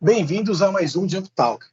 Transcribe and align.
Bem-vindos 0.00 0.62
a 0.62 0.70
mais 0.70 0.94
um 0.94 1.08
Jump 1.08 1.28
Talk. 1.30 1.66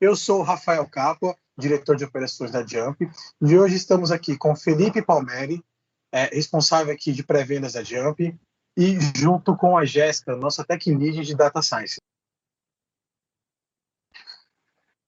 Eu 0.00 0.14
sou 0.14 0.40
Rafael 0.42 0.88
Capua, 0.88 1.36
diretor 1.58 1.96
de 1.96 2.04
operações 2.04 2.52
da 2.52 2.64
Jump, 2.64 3.10
e 3.40 3.58
hoje 3.58 3.74
estamos 3.74 4.12
aqui 4.12 4.38
com 4.38 4.54
Felipe 4.54 5.02
Palmeri, 5.02 5.64
é, 6.12 6.26
responsável 6.26 6.94
aqui 6.94 7.12
de 7.12 7.24
pré-vendas 7.24 7.72
da 7.72 7.82
Jump, 7.82 8.38
e 8.76 8.98
junto 9.16 9.56
com 9.56 9.76
a 9.76 9.84
Jéssica, 9.84 10.36
nossa 10.36 10.64
tech 10.64 10.88
lead 10.94 11.24
de 11.24 11.34
Data 11.34 11.60
Science. 11.60 12.00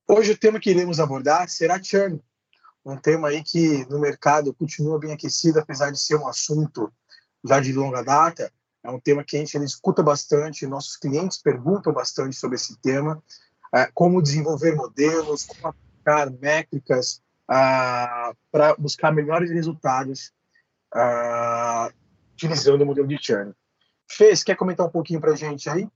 Hoje 0.08 0.32
o 0.32 0.36
tema 0.36 0.58
que 0.58 0.70
iremos 0.70 0.98
abordar 0.98 1.48
será 1.48 1.80
churn, 1.80 2.20
um 2.84 2.96
tema 2.96 3.28
aí 3.28 3.42
que 3.42 3.86
no 3.86 4.00
mercado 4.00 4.52
continua 4.52 4.98
bem 4.98 5.12
aquecido, 5.12 5.60
apesar 5.60 5.92
de 5.92 6.00
ser 6.00 6.16
um 6.16 6.26
assunto 6.28 6.92
já 7.44 7.60
de 7.60 7.72
longa 7.72 8.02
data, 8.02 8.50
é 8.82 8.90
um 8.90 9.00
tema 9.00 9.24
que 9.24 9.36
a 9.36 9.40
gente 9.40 9.56
escuta 9.64 10.02
bastante, 10.02 10.66
nossos 10.66 10.96
clientes 10.96 11.38
perguntam 11.38 11.92
bastante 11.92 12.36
sobre 12.36 12.56
esse 12.56 12.76
tema, 12.80 13.22
é, 13.74 13.88
como 13.94 14.22
desenvolver 14.22 14.74
modelos, 14.74 15.44
como 15.44 15.68
aplicar 15.68 16.30
métricas 16.40 17.22
ah, 17.48 18.32
para 18.52 18.74
buscar 18.76 19.12
melhores 19.12 19.50
resultados 19.50 20.32
ah, 20.94 21.90
utilizando 22.34 22.82
o 22.82 22.86
modelo 22.86 23.08
de 23.08 23.18
churn. 23.20 23.52
Fez, 24.06 24.42
quer 24.42 24.56
comentar 24.56 24.86
um 24.86 24.90
pouquinho 24.90 25.20
para 25.20 25.32
a 25.32 25.36
gente 25.36 25.68
aí? 25.68 25.88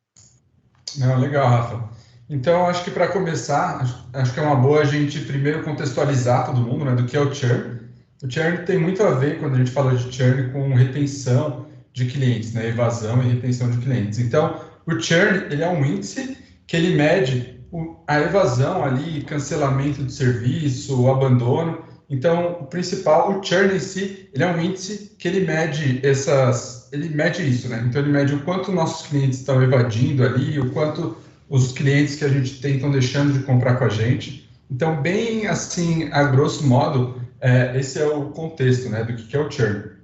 Não, 0.96 1.18
legal, 1.20 1.48
Rafa. 1.48 1.88
Então, 2.28 2.66
acho 2.66 2.84
que 2.84 2.90
para 2.90 3.08
começar, 3.08 3.82
acho 4.12 4.34
que 4.34 4.40
é 4.40 4.42
uma 4.42 4.56
boa 4.56 4.80
a 4.80 4.84
gente 4.84 5.20
primeiro 5.24 5.62
contextualizar 5.62 6.46
todo 6.46 6.60
mundo 6.60 6.84
né, 6.84 6.94
do 6.94 7.06
que 7.06 7.16
é 7.16 7.20
o 7.20 7.34
churn. 7.34 7.87
O 8.22 8.28
churn 8.28 8.64
tem 8.64 8.78
muito 8.78 9.02
a 9.02 9.12
ver, 9.12 9.38
quando 9.38 9.54
a 9.54 9.58
gente 9.58 9.70
fala 9.70 9.94
de 9.94 10.12
churn, 10.12 10.50
com 10.50 10.74
retenção 10.74 11.66
de 11.92 12.06
clientes, 12.06 12.52
né, 12.52 12.68
evasão 12.68 13.22
e 13.22 13.28
retenção 13.28 13.70
de 13.70 13.78
clientes. 13.78 14.18
Então, 14.18 14.60
o 14.86 15.00
churn 15.00 15.46
ele 15.50 15.62
é 15.62 15.68
um 15.68 15.84
índice 15.84 16.36
que 16.66 16.76
ele 16.76 16.96
mede 16.96 17.60
a 18.06 18.20
evasão 18.20 18.84
ali, 18.84 19.22
cancelamento 19.22 20.02
de 20.02 20.12
serviço, 20.12 21.00
o 21.00 21.10
abandono. 21.10 21.78
Então, 22.10 22.56
o 22.60 22.64
principal, 22.64 23.38
o 23.38 23.44
churn 23.44 23.76
em 23.76 23.78
si, 23.78 24.28
ele 24.34 24.42
é 24.42 24.46
um 24.46 24.60
índice 24.60 25.14
que 25.18 25.28
ele 25.28 25.46
mede 25.46 26.00
essas, 26.02 26.88
ele 26.92 27.10
mede 27.10 27.48
isso, 27.48 27.68
né? 27.68 27.84
Então, 27.86 28.02
ele 28.02 28.10
mede 28.10 28.34
o 28.34 28.42
quanto 28.42 28.72
nossos 28.72 29.06
clientes 29.06 29.38
estão 29.38 29.62
evadindo 29.62 30.24
ali, 30.24 30.58
o 30.58 30.70
quanto 30.70 31.16
os 31.48 31.72
clientes 31.72 32.16
que 32.16 32.24
a 32.24 32.28
gente 32.28 32.60
tem 32.60 32.76
estão 32.76 32.90
deixando 32.90 33.32
de 33.32 33.40
comprar 33.40 33.76
com 33.76 33.84
a 33.84 33.88
gente. 33.88 34.48
Então, 34.70 35.00
bem 35.00 35.46
assim, 35.46 36.10
a 36.12 36.24
grosso 36.24 36.66
modo, 36.66 37.20
é, 37.40 37.78
esse 37.78 38.00
é 38.00 38.06
o 38.06 38.30
contexto, 38.30 38.88
né, 38.88 39.04
do 39.04 39.14
que 39.14 39.36
é 39.36 39.40
o 39.40 39.50
churn. 39.50 39.96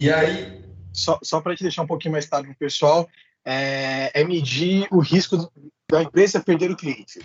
E 0.00 0.10
aí... 0.10 0.58
Só, 0.92 1.18
só 1.22 1.40
para 1.40 1.54
te 1.54 1.62
deixar 1.62 1.82
um 1.82 1.86
pouquinho 1.86 2.12
mais 2.12 2.26
claro 2.26 2.44
para 2.44 2.52
o 2.52 2.58
pessoal, 2.58 3.08
é, 3.44 4.10
é 4.20 4.24
medir 4.24 4.86
o 4.90 4.98
risco 4.98 5.50
da 5.90 6.02
empresa 6.02 6.40
perder 6.40 6.70
o 6.70 6.76
cliente. 6.76 7.20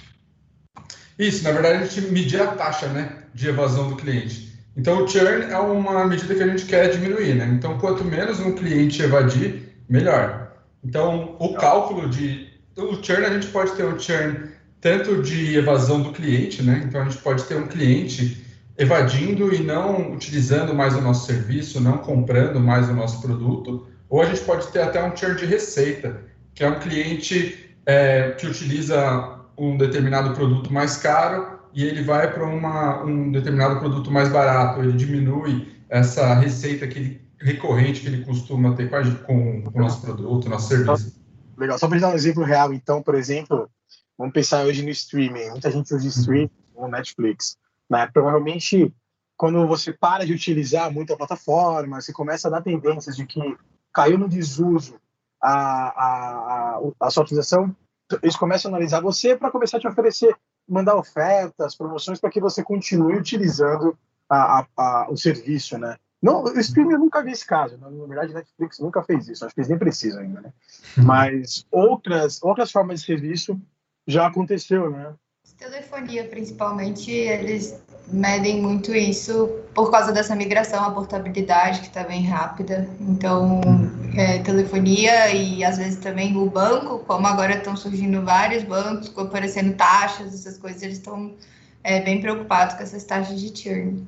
Isso, 1.17 1.43
na 1.43 1.51
verdade, 1.51 1.83
a 1.83 1.85
gente 1.85 2.11
medir 2.11 2.41
a 2.41 2.55
taxa 2.55 2.87
né, 2.87 3.23
de 3.33 3.47
evasão 3.47 3.89
do 3.89 3.95
cliente. 3.95 4.53
Então, 4.75 5.03
o 5.03 5.07
churn 5.07 5.45
é 5.45 5.57
uma 5.57 6.05
medida 6.05 6.33
que 6.33 6.41
a 6.41 6.47
gente 6.47 6.65
quer 6.65 6.89
diminuir, 6.89 7.35
né? 7.35 7.45
Então, 7.45 7.77
quanto 7.77 8.03
menos 8.03 8.39
um 8.39 8.55
cliente 8.55 9.03
evadir, 9.03 9.75
melhor. 9.87 10.51
Então, 10.83 11.35
o 11.39 11.53
cálculo 11.53 12.09
de... 12.09 12.51
O 12.75 13.03
churn, 13.03 13.25
a 13.25 13.33
gente 13.33 13.47
pode 13.47 13.73
ter 13.73 13.85
um 13.85 13.99
churn 13.99 14.49
tanto 14.81 15.21
de 15.21 15.55
evasão 15.55 16.01
do 16.01 16.11
cliente, 16.11 16.63
né? 16.63 16.83
Então, 16.85 17.01
a 17.01 17.03
gente 17.05 17.21
pode 17.21 17.43
ter 17.43 17.55
um 17.55 17.67
cliente 17.67 18.43
evadindo 18.77 19.53
e 19.53 19.63
não 19.63 20.13
utilizando 20.13 20.73
mais 20.73 20.95
o 20.95 21.01
nosso 21.01 21.27
serviço, 21.27 21.79
não 21.79 21.97
comprando 21.99 22.59
mais 22.59 22.89
o 22.89 22.93
nosso 22.93 23.21
produto, 23.21 23.87
ou 24.09 24.21
a 24.21 24.25
gente 24.25 24.41
pode 24.41 24.67
ter 24.67 24.81
até 24.81 25.03
um 25.03 25.15
churn 25.15 25.35
de 25.35 25.45
receita, 25.45 26.21
que 26.53 26.63
é 26.63 26.69
um 26.69 26.79
cliente 26.79 27.75
é, 27.85 28.31
que 28.31 28.47
utiliza 28.47 29.39
um 29.57 29.77
determinado 29.77 30.33
produto 30.33 30.71
mais 30.73 30.97
caro 30.97 31.59
e 31.73 31.83
ele 31.83 32.03
vai 32.03 32.31
para 32.31 32.45
um 32.45 33.31
determinado 33.31 33.79
produto 33.79 34.11
mais 34.11 34.29
barato, 34.29 34.79
ele 34.79 34.93
diminui 34.93 35.73
essa 35.89 36.33
receita 36.35 36.87
que 36.87 36.99
ele, 36.99 37.21
recorrente 37.39 38.01
que 38.01 38.07
ele 38.07 38.23
costuma 38.23 38.75
ter 38.75 38.89
com, 39.25 39.63
o 39.63 39.79
nosso 39.79 40.01
produto, 40.01 40.49
nosso 40.49 40.69
serviço. 40.69 41.21
Legal, 41.57 41.77
só 41.77 41.87
para 41.87 41.99
dar 41.99 42.09
um 42.09 42.15
exemplo 42.15 42.43
real, 42.43 42.73
então, 42.73 43.01
por 43.01 43.15
exemplo, 43.15 43.69
vamos 44.17 44.33
pensar 44.33 44.63
hoje 44.65 44.83
no 44.83 44.89
streaming, 44.89 45.49
muita 45.49 45.69
gente 45.69 45.93
usa 45.93 46.07
streaming 46.07 46.49
uhum. 46.75 46.87
Netflix, 46.87 47.57
né? 47.89 48.07
provavelmente 48.13 48.93
quando 49.35 49.67
você 49.67 49.91
para 49.91 50.25
de 50.25 50.33
utilizar 50.33 50.91
muito 50.91 51.13
a 51.13 51.17
plataforma, 51.17 51.99
você 51.99 52.13
começa 52.13 52.47
a 52.47 52.51
dar 52.51 52.61
tendências 52.61 53.15
de 53.15 53.25
que 53.25 53.57
caiu 53.91 54.17
no 54.17 54.29
desuso 54.29 54.99
a, 55.41 55.53
a, 55.53 56.79
a, 56.99 57.09
sua 57.09 57.23
utilização, 57.23 57.75
eles 58.21 58.35
começam 58.35 58.69
a 58.69 58.75
analisar 58.75 59.01
você 59.01 59.35
para 59.35 59.51
começar 59.51 59.77
a 59.77 59.79
te 59.79 59.87
oferecer, 59.87 60.35
mandar 60.67 60.95
ofertas, 60.95 61.75
promoções 61.75 62.19
para 62.19 62.29
que 62.29 62.39
você 62.39 62.63
continue 62.63 63.17
utilizando 63.17 63.97
a, 64.29 64.65
a, 64.77 65.07
o 65.09 65.17
serviço, 65.17 65.77
né? 65.77 65.97
Não, 66.21 66.41
o 66.41 66.59
streaming 66.59 66.93
eu 66.93 66.99
nunca 66.99 67.21
vi 67.21 67.31
esse 67.31 67.45
caso. 67.45 67.77
Na 67.77 67.89
verdade, 67.89 68.33
Netflix 68.33 68.79
nunca 68.79 69.03
fez 69.03 69.27
isso. 69.27 69.43
Acho 69.43 69.53
que 69.53 69.59
eles 69.59 69.69
nem 69.69 69.77
precisam 69.77 70.21
ainda, 70.21 70.39
né? 70.39 70.53
Uhum. 70.97 71.03
Mas 71.03 71.67
outras, 71.69 72.41
outras 72.41 72.71
formas 72.71 73.01
de 73.01 73.05
serviço 73.05 73.59
já 74.07 74.27
aconteceu, 74.27 74.89
né? 74.89 75.13
Telefonia, 75.57 76.25
principalmente, 76.25 77.11
eles 77.11 77.81
medem 78.07 78.61
muito 78.61 78.93
isso 78.93 79.47
por 79.73 79.89
causa 79.89 80.11
dessa 80.11 80.35
migração, 80.35 80.83
a 80.83 80.91
portabilidade 80.91 81.79
que 81.81 81.87
está 81.87 82.03
bem 82.03 82.25
rápida. 82.25 82.87
Então, 82.99 83.61
é, 84.17 84.39
telefonia 84.39 85.33
e 85.33 85.63
às 85.63 85.77
vezes 85.77 85.99
também 85.99 86.35
o 86.35 86.49
banco, 86.49 86.99
como 86.99 87.27
agora 87.27 87.55
estão 87.55 87.75
surgindo 87.75 88.21
vários 88.23 88.63
bancos, 88.63 89.11
aparecendo 89.17 89.75
taxas, 89.75 90.33
essas 90.33 90.57
coisas, 90.57 90.81
eles 90.81 90.97
estão 90.97 91.35
é, 91.83 92.01
bem 92.01 92.19
preocupados 92.19 92.75
com 92.75 92.83
essas 92.83 93.03
taxas 93.03 93.39
de 93.39 93.57
churn. 93.57 94.05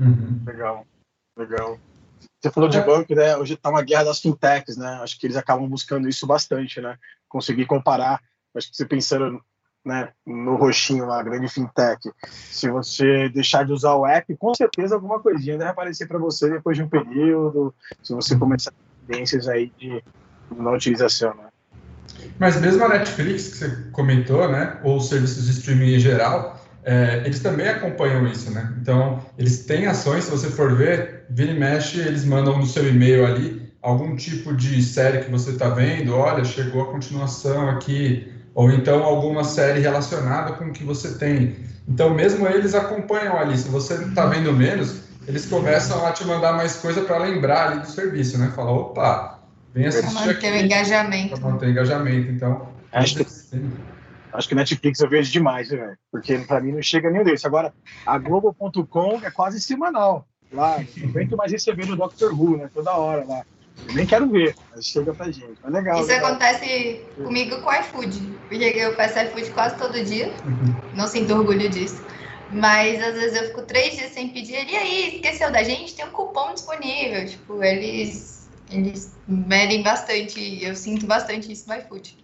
Uhum. 0.00 0.42
Legal, 0.46 0.86
legal. 1.36 1.78
Você 2.40 2.50
falou 2.50 2.68
de 2.68 2.80
banco, 2.80 3.14
né? 3.14 3.36
Hoje 3.36 3.54
está 3.54 3.70
uma 3.70 3.82
guerra 3.82 4.04
das 4.04 4.20
fintechs, 4.20 4.76
né? 4.76 5.00
Acho 5.02 5.18
que 5.18 5.26
eles 5.26 5.36
acabam 5.36 5.68
buscando 5.68 6.08
isso 6.08 6.26
bastante, 6.26 6.80
né? 6.80 6.96
Conseguir 7.28 7.66
comparar. 7.66 8.20
Acho 8.54 8.70
que 8.70 8.76
você 8.76 8.86
pensando 8.86 9.42
né, 9.86 10.08
no 10.26 10.56
roxinho 10.56 11.06
lá, 11.06 11.22
grande 11.22 11.48
fintech, 11.48 12.10
se 12.28 12.68
você 12.68 13.28
deixar 13.28 13.64
de 13.64 13.72
usar 13.72 13.94
o 13.94 14.04
app, 14.04 14.36
com 14.36 14.52
certeza 14.52 14.96
alguma 14.96 15.20
coisinha 15.20 15.56
deve 15.56 15.70
aparecer 15.70 16.08
para 16.08 16.18
você 16.18 16.50
depois 16.50 16.76
de 16.76 16.82
um 16.82 16.88
período, 16.88 17.72
se 18.02 18.12
você 18.12 18.36
começar 18.36 18.72
tendências 19.06 19.46
aí 19.46 19.72
de 19.78 20.02
não 20.50 20.74
utilização, 20.74 21.32
né? 21.34 21.44
Mas 22.36 22.60
mesmo 22.60 22.84
a 22.84 22.88
Netflix, 22.88 23.48
que 23.48 23.56
você 23.58 23.90
comentou, 23.92 24.50
né, 24.50 24.76
ou 24.82 24.96
os 24.96 25.08
serviços 25.08 25.44
de 25.44 25.52
streaming 25.52 25.94
em 25.94 26.00
geral, 26.00 26.60
é, 26.82 27.22
eles 27.24 27.38
também 27.38 27.68
acompanham 27.68 28.26
isso, 28.26 28.50
né? 28.50 28.74
Então, 28.80 29.22
eles 29.38 29.66
têm 29.66 29.86
ações, 29.86 30.24
se 30.24 30.30
você 30.32 30.50
for 30.50 30.74
ver, 30.74 31.26
vira 31.30 31.52
e 31.52 31.58
mexe, 31.58 32.00
eles 32.00 32.24
mandam 32.24 32.58
no 32.58 32.66
seu 32.66 32.88
e-mail 32.88 33.24
ali 33.24 33.72
algum 33.80 34.16
tipo 34.16 34.52
de 34.52 34.82
série 34.82 35.24
que 35.24 35.30
você 35.30 35.50
está 35.50 35.68
vendo, 35.68 36.16
olha, 36.16 36.44
chegou 36.44 36.82
a 36.82 36.90
continuação 36.90 37.68
aqui, 37.70 38.32
ou 38.56 38.70
então 38.70 39.04
alguma 39.04 39.44
série 39.44 39.80
relacionada 39.80 40.54
com 40.54 40.64
o 40.64 40.72
que 40.72 40.82
você 40.82 41.18
tem. 41.18 41.56
Então, 41.86 42.14
mesmo 42.14 42.46
eles 42.48 42.74
acompanham 42.74 43.38
ali. 43.38 43.56
Se 43.58 43.68
você 43.68 43.94
está 44.02 44.24
vendo 44.24 44.50
menos, 44.50 45.02
eles 45.28 45.44
começam 45.44 46.04
a 46.06 46.10
te 46.10 46.24
mandar 46.24 46.54
mais 46.54 46.76
coisa 46.76 47.02
para 47.02 47.18
lembrar 47.18 47.70
ali 47.70 47.80
do 47.80 47.86
serviço, 47.86 48.38
né? 48.38 48.50
Fala, 48.56 48.72
opa, 48.72 49.40
vem 49.74 49.86
assistir 49.86 50.10
pra 50.10 50.26
manter 50.26 50.52
o 50.54 50.56
engajamento. 50.56 51.38
Para 51.38 51.50
manter 51.50 51.68
engajamento, 51.68 52.32
então... 52.32 52.68
Acho 52.90 53.16
que, 53.16 53.26
acho 54.32 54.48
que 54.48 54.54
Netflix 54.54 55.00
eu 55.00 55.10
vejo 55.10 55.30
demais, 55.30 55.68
velho. 55.68 55.94
Porque 56.10 56.38
para 56.38 56.62
mim 56.62 56.72
não 56.72 56.80
chega 56.80 57.10
nenhum 57.10 57.24
deles. 57.24 57.44
Agora, 57.44 57.74
a 58.06 58.16
Globo.com 58.16 59.20
é 59.22 59.30
quase 59.30 59.60
semanal. 59.60 60.26
Lá, 60.50 60.82
não 60.96 61.10
aguento 61.10 61.36
mais 61.36 61.52
receber 61.52 61.90
o 61.90 61.96
Dr. 61.96 62.32
Who, 62.32 62.56
né? 62.56 62.70
Toda 62.72 62.92
hora 62.92 63.22
lá. 63.28 63.42
Eu 63.88 63.94
nem 63.94 64.06
quero 64.06 64.28
ver, 64.30 64.54
mas 64.70 64.86
chega 64.86 65.12
pra 65.14 65.30
gente. 65.30 65.58
É 65.62 65.70
legal. 65.70 65.98
Isso 66.00 66.08
legal. 66.08 66.30
acontece 66.30 67.04
comigo 67.16 67.60
com 67.60 67.70
o 67.70 67.74
iFood. 67.74 68.20
Porque 68.48 68.64
eu 68.64 68.94
peço 68.96 69.18
iFood 69.18 69.50
quase 69.50 69.76
todo 69.76 70.02
dia. 70.04 70.28
Uhum. 70.44 70.74
Não 70.94 71.06
sinto 71.06 71.34
orgulho 71.34 71.68
disso. 71.68 72.02
Mas 72.50 73.02
às 73.02 73.14
vezes 73.14 73.40
eu 73.40 73.48
fico 73.48 73.62
três 73.62 73.96
dias 73.96 74.12
sem 74.12 74.28
pedir. 74.28 74.68
E 74.68 74.76
aí, 74.76 75.16
esqueceu 75.16 75.50
da 75.50 75.62
gente? 75.62 75.94
Tem 75.94 76.06
um 76.06 76.10
cupom 76.10 76.54
disponível. 76.54 77.26
Tipo, 77.26 77.62
eles, 77.62 78.48
eles 78.70 79.12
medem 79.28 79.82
bastante. 79.82 80.64
Eu 80.64 80.74
sinto 80.74 81.06
bastante 81.06 81.50
isso 81.52 81.68
no 81.68 81.76
iFood. 81.76 82.18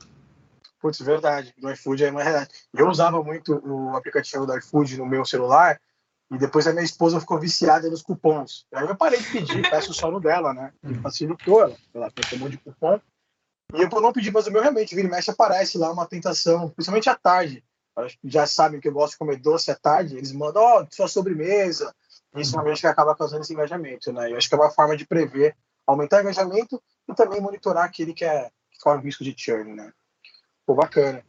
Putz, 0.80 1.00
verdade. 1.00 1.54
No 1.60 1.70
iFood 1.70 2.04
é 2.04 2.10
uma 2.10 2.22
realidade. 2.22 2.50
Eu 2.74 2.88
usava 2.88 3.22
muito 3.22 3.60
o 3.64 3.96
aplicativo 3.96 4.46
do 4.46 4.56
iFood 4.58 4.96
no 4.96 5.06
meu 5.06 5.24
celular 5.24 5.78
e 6.32 6.38
depois 6.38 6.66
a 6.66 6.72
minha 6.72 6.84
esposa 6.84 7.20
ficou 7.20 7.38
viciada 7.38 7.90
nos 7.90 8.02
cupons. 8.02 8.66
Aí 8.72 8.88
eu 8.88 8.96
parei 8.96 9.20
de 9.20 9.30
pedir, 9.30 9.62
peço 9.70 9.92
só 9.92 10.10
no 10.10 10.18
dela, 10.18 10.54
né? 10.54 10.72
Uhum. 10.82 11.02
Facilitou 11.02 11.60
ela, 11.60 11.76
ela 11.92 12.10
tem 12.10 12.38
um 12.38 12.42
monte 12.42 12.52
de 12.52 12.58
cupom. 12.58 12.98
E 13.74 13.82
eu 13.82 14.00
não 14.00 14.12
pedi, 14.12 14.30
mas 14.30 14.46
o 14.46 14.50
meu 14.50 14.62
realmente, 14.62 14.94
vira 14.94 15.06
e 15.06 15.10
mexe, 15.10 15.30
aparece 15.30 15.76
lá 15.76 15.92
uma 15.92 16.06
tentação, 16.06 16.70
principalmente 16.70 17.10
à 17.10 17.14
tarde. 17.14 17.62
Já 18.24 18.46
sabem 18.46 18.80
que 18.80 18.88
eu 18.88 18.92
gosto 18.92 19.12
de 19.12 19.18
comer 19.18 19.36
doce 19.36 19.70
à 19.70 19.74
tarde, 19.74 20.16
eles 20.16 20.32
mandam, 20.32 20.62
ó, 20.62 20.82
oh, 20.82 20.86
sua 20.90 21.06
sobremesa. 21.06 21.94
Isso 22.34 22.52
realmente 22.52 22.80
que 22.80 22.86
acaba 22.86 23.14
causando 23.14 23.42
esse 23.42 23.52
engajamento, 23.52 24.10
né? 24.10 24.32
Eu 24.32 24.38
acho 24.38 24.48
que 24.48 24.54
é 24.54 24.58
uma 24.58 24.70
forma 24.70 24.96
de 24.96 25.06
prever 25.06 25.54
aumentar 25.86 26.18
o 26.18 26.20
engajamento 26.20 26.82
e 27.06 27.14
também 27.14 27.42
monitorar 27.42 27.84
aquele 27.84 28.14
que, 28.14 28.24
é, 28.24 28.50
que 28.70 28.78
corre 28.80 28.98
o 28.98 29.02
risco 29.02 29.22
de 29.22 29.34
churn, 29.36 29.74
né? 29.74 29.92
Pô, 30.64 30.74
bacana. 30.74 31.22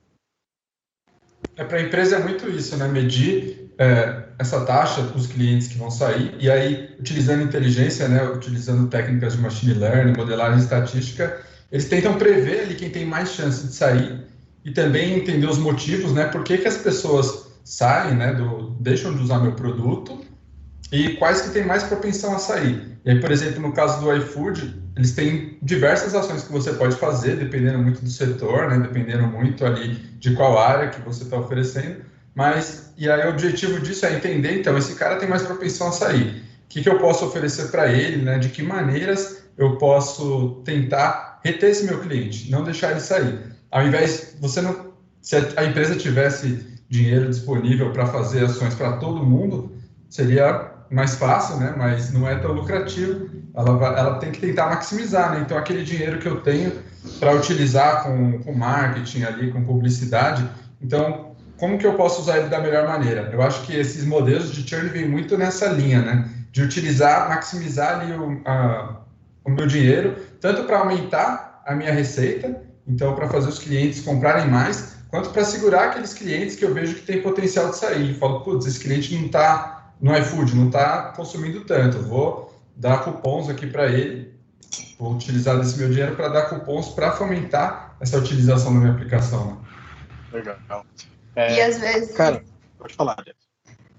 É, 1.58 1.66
para 1.66 1.78
a 1.78 1.82
empresa 1.82 2.16
é 2.16 2.20
muito 2.20 2.50
isso, 2.50 2.78
né? 2.78 2.88
Medir 2.88 3.63
é, 3.78 4.24
essa 4.38 4.62
taxa 4.62 5.02
dos 5.02 5.28
clientes 5.28 5.68
que 5.68 5.78
vão 5.78 5.90
sair 5.90 6.36
e 6.40 6.50
aí, 6.50 6.90
utilizando 7.00 7.44
inteligência, 7.44 8.08
né? 8.08 8.24
Utilizando 8.24 8.88
técnicas 8.88 9.34
de 9.34 9.42
machine 9.42 9.74
learning, 9.74 10.14
modelagem 10.16 10.60
estatística, 10.60 11.40
eles 11.72 11.86
tentam 11.86 12.16
prever 12.18 12.62
ali 12.62 12.76
quem 12.76 12.90
tem 12.90 13.06
mais 13.06 13.30
chance 13.30 13.68
de 13.68 13.74
sair 13.74 14.26
e 14.64 14.72
também 14.72 15.18
entender 15.18 15.48
os 15.48 15.58
motivos, 15.58 16.14
né? 16.14 16.26
Por 16.26 16.44
que, 16.44 16.58
que 16.58 16.68
as 16.68 16.78
pessoas 16.78 17.48
saem, 17.64 18.16
né? 18.16 18.34
Do, 18.34 18.72
deixam 18.80 19.16
de 19.16 19.22
usar 19.22 19.40
meu 19.40 19.54
produto 19.54 20.22
e 20.92 21.16
quais 21.16 21.42
que 21.42 21.50
têm 21.50 21.66
mais 21.66 21.84
propensão 21.84 22.36
a 22.36 22.40
sair. 22.40 22.94
E 23.04 23.12
aí, 23.12 23.20
por 23.20 23.32
exemplo, 23.32 23.62
no 23.62 23.74
caso 23.74 24.00
do 24.00 24.16
iFood, 24.16 24.82
eles 24.96 25.12
têm 25.12 25.58
diversas 25.62 26.14
ações 26.14 26.44
que 26.44 26.52
você 26.52 26.72
pode 26.74 26.96
fazer, 26.96 27.36
dependendo 27.36 27.80
muito 27.80 28.02
do 28.02 28.10
setor, 28.10 28.70
né? 28.70 28.80
Dependendo 28.80 29.28
muito 29.28 29.66
ali 29.66 29.96
de 30.20 30.36
qual 30.36 30.58
área 30.58 30.90
que 30.90 31.02
você 31.02 31.24
está 31.24 31.38
oferecendo. 31.38 32.13
Mas, 32.36 32.94
e 32.98 33.10
aí 33.10 33.28
o 33.28 33.30
objetivo 33.30 33.80
disso 33.80 34.06
é 34.06 34.16
entender, 34.16 34.60
então, 34.60 34.78
esse 34.78 34.96
cara 34.96 35.18
tem 35.18 35.30
mais 35.30 35.44
propensão 35.44 35.90
a 35.90 35.92
sair. 35.92 36.44
O 36.66 36.68
que, 36.70 36.82
que 36.82 36.90
eu 36.90 36.98
posso 36.98 37.26
oferecer 37.26 37.70
para 37.70 37.92
ele, 37.92 38.24
né? 38.24 38.40
De 38.40 38.50
que 38.50 38.64
maneiras 38.64 39.44
eu 39.58 39.78
posso 39.78 40.62
tentar 40.66 41.40
reter 41.44 41.70
esse 41.70 41.86
meu 41.86 42.00
cliente, 42.00 42.50
não 42.50 42.64
deixar 42.64 42.92
ele 42.92 43.00
sair. 43.00 43.40
Ao 43.70 43.86
invés, 43.86 44.36
você 44.40 44.62
não, 44.62 44.94
se 45.22 45.36
a 45.36 45.64
empresa 45.64 45.96
tivesse 45.96 46.66
dinheiro 46.90 47.30
disponível 47.30 47.92
para 47.92 48.06
fazer 48.08 48.46
ações 48.46 48.74
para 48.74 48.98
todo 48.98 49.24
mundo, 49.24 49.72
seria 50.10 50.72
mais 50.90 51.16
fácil, 51.16 51.58
né? 51.58 51.74
Mas 51.78 52.12
não 52.12 52.28
é 52.28 52.36
tão 52.36 52.54
lucrativo. 52.54 53.30
Ela, 53.56 53.98
ela 53.98 54.16
tem 54.20 54.32
que 54.32 54.40
tentar 54.40 54.68
maximizar, 54.68 55.34
né? 55.34 55.42
Então, 55.46 55.58
aquele 55.58 55.84
dinheiro 55.84 56.20
que 56.20 56.28
eu 56.28 56.42
tenho 56.42 56.72
para 57.20 57.36
utilizar 57.36 58.04
com, 58.04 58.40
com 58.40 58.54
marketing 58.54 59.24
ali, 59.24 59.52
com 59.52 59.64
publicidade, 59.64 60.48
então, 60.82 61.33
como 61.64 61.78
que 61.78 61.88
eu 61.88 61.94
posso 61.94 62.24
usar 62.24 62.40
ele 62.40 62.50
da 62.50 62.60
melhor 62.60 62.86
maneira? 62.86 63.30
Eu 63.32 63.42
acho 63.42 63.66
que 63.66 63.74
esses 63.74 64.04
modelos 64.04 64.52
de 64.52 64.70
churn 64.70 64.90
vêm 64.90 65.08
muito 65.08 65.38
nessa 65.38 65.68
linha, 65.68 66.02
né? 66.02 66.30
De 66.52 66.62
utilizar, 66.62 67.30
maximizar 67.30 68.02
ali 68.02 68.12
o, 68.12 68.42
a, 68.44 68.98
o 69.46 69.50
meu 69.50 69.66
dinheiro, 69.66 70.14
tanto 70.42 70.66
para 70.66 70.80
aumentar 70.80 71.64
a 71.66 71.74
minha 71.74 71.94
receita, 71.94 72.62
então 72.86 73.16
para 73.16 73.30
fazer 73.30 73.48
os 73.48 73.60
clientes 73.60 74.02
comprarem 74.02 74.52
mais, 74.52 74.98
quanto 75.08 75.30
para 75.30 75.46
segurar 75.46 75.86
aqueles 75.86 76.14
clientes 76.14 76.58
que 76.58 76.66
eu 76.66 76.74
vejo 76.74 76.96
que 76.96 77.04
tem 77.04 77.22
potencial 77.22 77.70
de 77.70 77.78
sair. 77.78 78.10
Eu 78.10 78.20
falo, 78.20 78.42
putz, 78.42 78.66
esse 78.66 78.80
cliente 78.82 79.16
não 79.16 79.28
está 79.28 79.94
no 80.02 80.18
iFood, 80.18 80.54
não 80.58 80.68
está 80.68 81.14
consumindo 81.16 81.62
tanto, 81.62 81.98
vou 82.00 82.62
dar 82.76 83.06
cupons 83.06 83.48
aqui 83.48 83.68
para 83.68 83.86
ele, 83.86 84.38
vou 85.00 85.14
utilizar 85.14 85.58
desse 85.60 85.80
meu 85.80 85.88
dinheiro 85.88 86.14
para 86.18 86.28
dar 86.28 86.42
cupons 86.50 86.90
para 86.90 87.14
fomentar 87.14 87.96
essa 88.02 88.18
utilização 88.18 88.74
da 88.74 88.80
minha 88.82 88.92
aplicação. 88.92 89.62
Legal. 90.34 90.58
É, 91.36 91.56
e 91.56 91.62
às 91.62 91.80
vezes. 91.80 92.16
Cara, 92.16 92.44
pode 92.78 92.94
falar. 92.94 93.18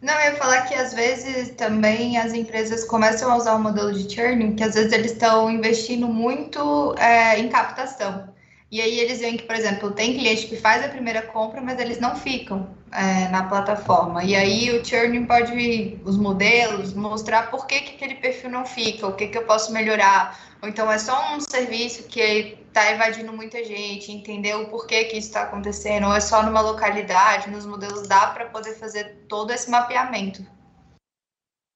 Não, 0.01 0.15
eu 0.21 0.33
ia 0.33 0.37
falar 0.37 0.63
que 0.63 0.75
às 0.75 0.93
vezes 0.93 1.51
também 1.51 2.19
as 2.19 2.35
empresas 2.35 2.85
começam 2.85 3.33
a 3.33 3.37
usar 3.37 3.55
o 3.55 3.59
modelo 3.59 3.93
de 3.93 4.15
churning, 4.15 4.55
que 4.55 4.63
às 4.63 4.75
vezes 4.75 4.93
eles 4.93 5.13
estão 5.13 5.51
investindo 5.51 6.07
muito 6.07 6.95
é, 6.99 7.39
em 7.39 7.49
captação. 7.49 8.29
E 8.71 8.81
aí 8.81 9.01
eles 9.01 9.21
veem 9.21 9.37
que, 9.37 9.45
por 9.45 9.55
exemplo, 9.55 9.93
tem 9.93 10.19
cliente 10.19 10.47
que 10.47 10.57
faz 10.57 10.85
a 10.85 10.89
primeira 10.89 11.23
compra, 11.23 11.61
mas 11.61 11.79
eles 11.79 12.01
não 12.01 12.17
ficam 12.17 12.69
é, 12.95 13.29
na 13.29 13.43
plataforma. 13.49 14.23
E 14.23 14.37
aí 14.37 14.71
o 14.71 14.85
churning 14.85 15.27
pode, 15.27 16.01
os 16.05 16.17
modelos, 16.17 16.95
mostrar 16.95 17.51
por 17.51 17.67
que, 17.67 17.81
que 17.81 17.95
aquele 17.97 18.15
perfil 18.15 18.51
não 18.51 18.65
fica, 18.65 19.07
o 19.07 19.15
que, 19.15 19.27
que 19.27 19.37
eu 19.37 19.45
posso 19.45 19.73
melhorar. 19.73 20.39
Ou 20.63 20.69
então 20.69 20.91
é 20.91 20.99
só 20.99 21.35
um 21.35 21.41
serviço 21.41 22.05
que 22.05 22.21
está 22.69 22.93
evadindo 22.93 23.33
muita 23.33 23.65
gente, 23.65 24.13
entender 24.13 24.55
o 24.55 24.69
porquê 24.69 25.05
que 25.05 25.17
isso 25.17 25.29
está 25.29 25.43
acontecendo, 25.43 26.07
ou 26.07 26.15
é 26.15 26.21
só 26.21 26.43
numa 26.43 26.61
localidade, 26.61 27.51
nos 27.51 27.67
modelos 27.67 28.07
dá 28.07 28.29
para 28.29 28.47
poder 28.47 28.75
fazer 28.75 29.25
todo 29.29 29.53
esse 29.53 29.69
mapeamento. 29.69 30.47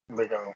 Legal. 0.09 0.53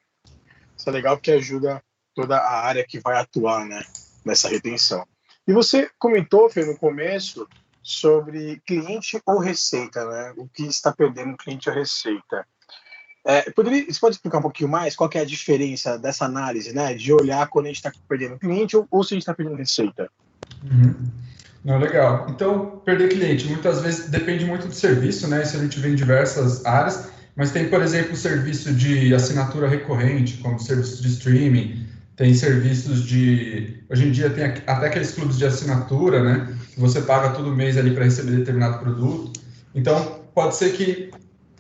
Isso 0.75 0.89
é 0.89 0.92
legal 0.94 1.18
porque 1.18 1.31
ajuda 1.31 1.83
toda 2.16 2.38
a 2.38 2.66
área 2.66 2.86
que 2.86 3.00
vai 3.00 3.18
atuar 3.18 3.66
né, 3.66 3.83
nessa 4.25 4.48
retenção. 4.48 5.06
E 5.45 5.51
você 5.51 5.89
comentou, 6.00 6.50
Fê, 6.50 6.63
no 6.63 6.77
começo, 6.77 7.48
sobre 7.83 8.62
cliente 8.65 9.21
ou 9.25 9.39
receita, 9.39 10.06
né? 10.07 10.33
O 10.38 10.47
que 10.47 10.63
está 10.63 10.91
perdendo 10.91 11.38
cliente 11.38 11.69
ou 11.69 11.75
receita. 11.75 12.47
É, 13.25 13.50
poderia, 13.51 13.85
você 13.85 14.00
pode 14.00 14.15
explicar 14.15 14.39
um 14.39 14.41
pouquinho 14.41 14.69
mais 14.69 14.95
qual 14.95 15.09
é 15.13 15.19
a 15.19 15.25
diferença 15.25 15.97
dessa 15.97 16.25
análise, 16.25 16.74
né? 16.74 16.94
De 16.94 17.12
olhar 17.13 17.47
quando 17.47 17.65
a 17.65 17.68
gente 17.69 17.77
está 17.77 17.91
perdendo 18.07 18.39
cliente 18.39 18.75
ou, 18.75 18.88
ou 18.89 19.03
se 19.03 19.13
a 19.13 19.15
gente 19.15 19.24
está 19.24 19.33
perdendo 19.33 19.57
receita? 19.57 20.09
Uhum. 20.63 20.94
Não, 21.63 21.77
legal. 21.77 22.27
Então, 22.30 22.81
perder 22.83 23.09
cliente, 23.09 23.47
muitas 23.47 23.81
vezes 23.81 24.09
depende 24.09 24.45
muito 24.45 24.68
do 24.68 24.74
serviço, 24.74 25.27
né? 25.27 25.44
Isso 25.44 25.56
a 25.56 25.59
gente 25.59 25.80
vê 25.80 25.89
em 25.89 25.95
diversas 25.95 26.65
áreas, 26.65 27.09
mas 27.35 27.51
tem, 27.51 27.69
por 27.69 27.81
exemplo, 27.81 28.13
o 28.13 28.18
serviço 28.18 28.74
de 28.74 29.13
assinatura 29.15 29.69
recorrente, 29.69 30.38
como 30.38 30.59
serviços 30.59 31.01
de 31.01 31.07
streaming, 31.07 31.88
tem 32.15 32.33
serviços 32.33 33.04
de. 33.06 33.83
Hoje 33.89 34.07
em 34.07 34.12
dia 34.12 34.30
tem 34.30 34.45
até 34.45 34.88
aqueles 34.88 35.12
clubes 35.12 35.38
de 35.38 35.45
assinatura, 35.45 36.24
né? 36.24 36.56
Que 36.74 36.80
você 36.80 37.01
paga 37.01 37.30
todo 37.30 37.56
mês 37.56 37.77
ali 37.77 37.92
para 37.92 38.04
receber 38.04 38.38
determinado 38.38 38.80
produto. 38.80 39.39
Então, 39.74 40.21
pode 40.33 40.56
ser 40.56 40.74
que, 40.74 41.12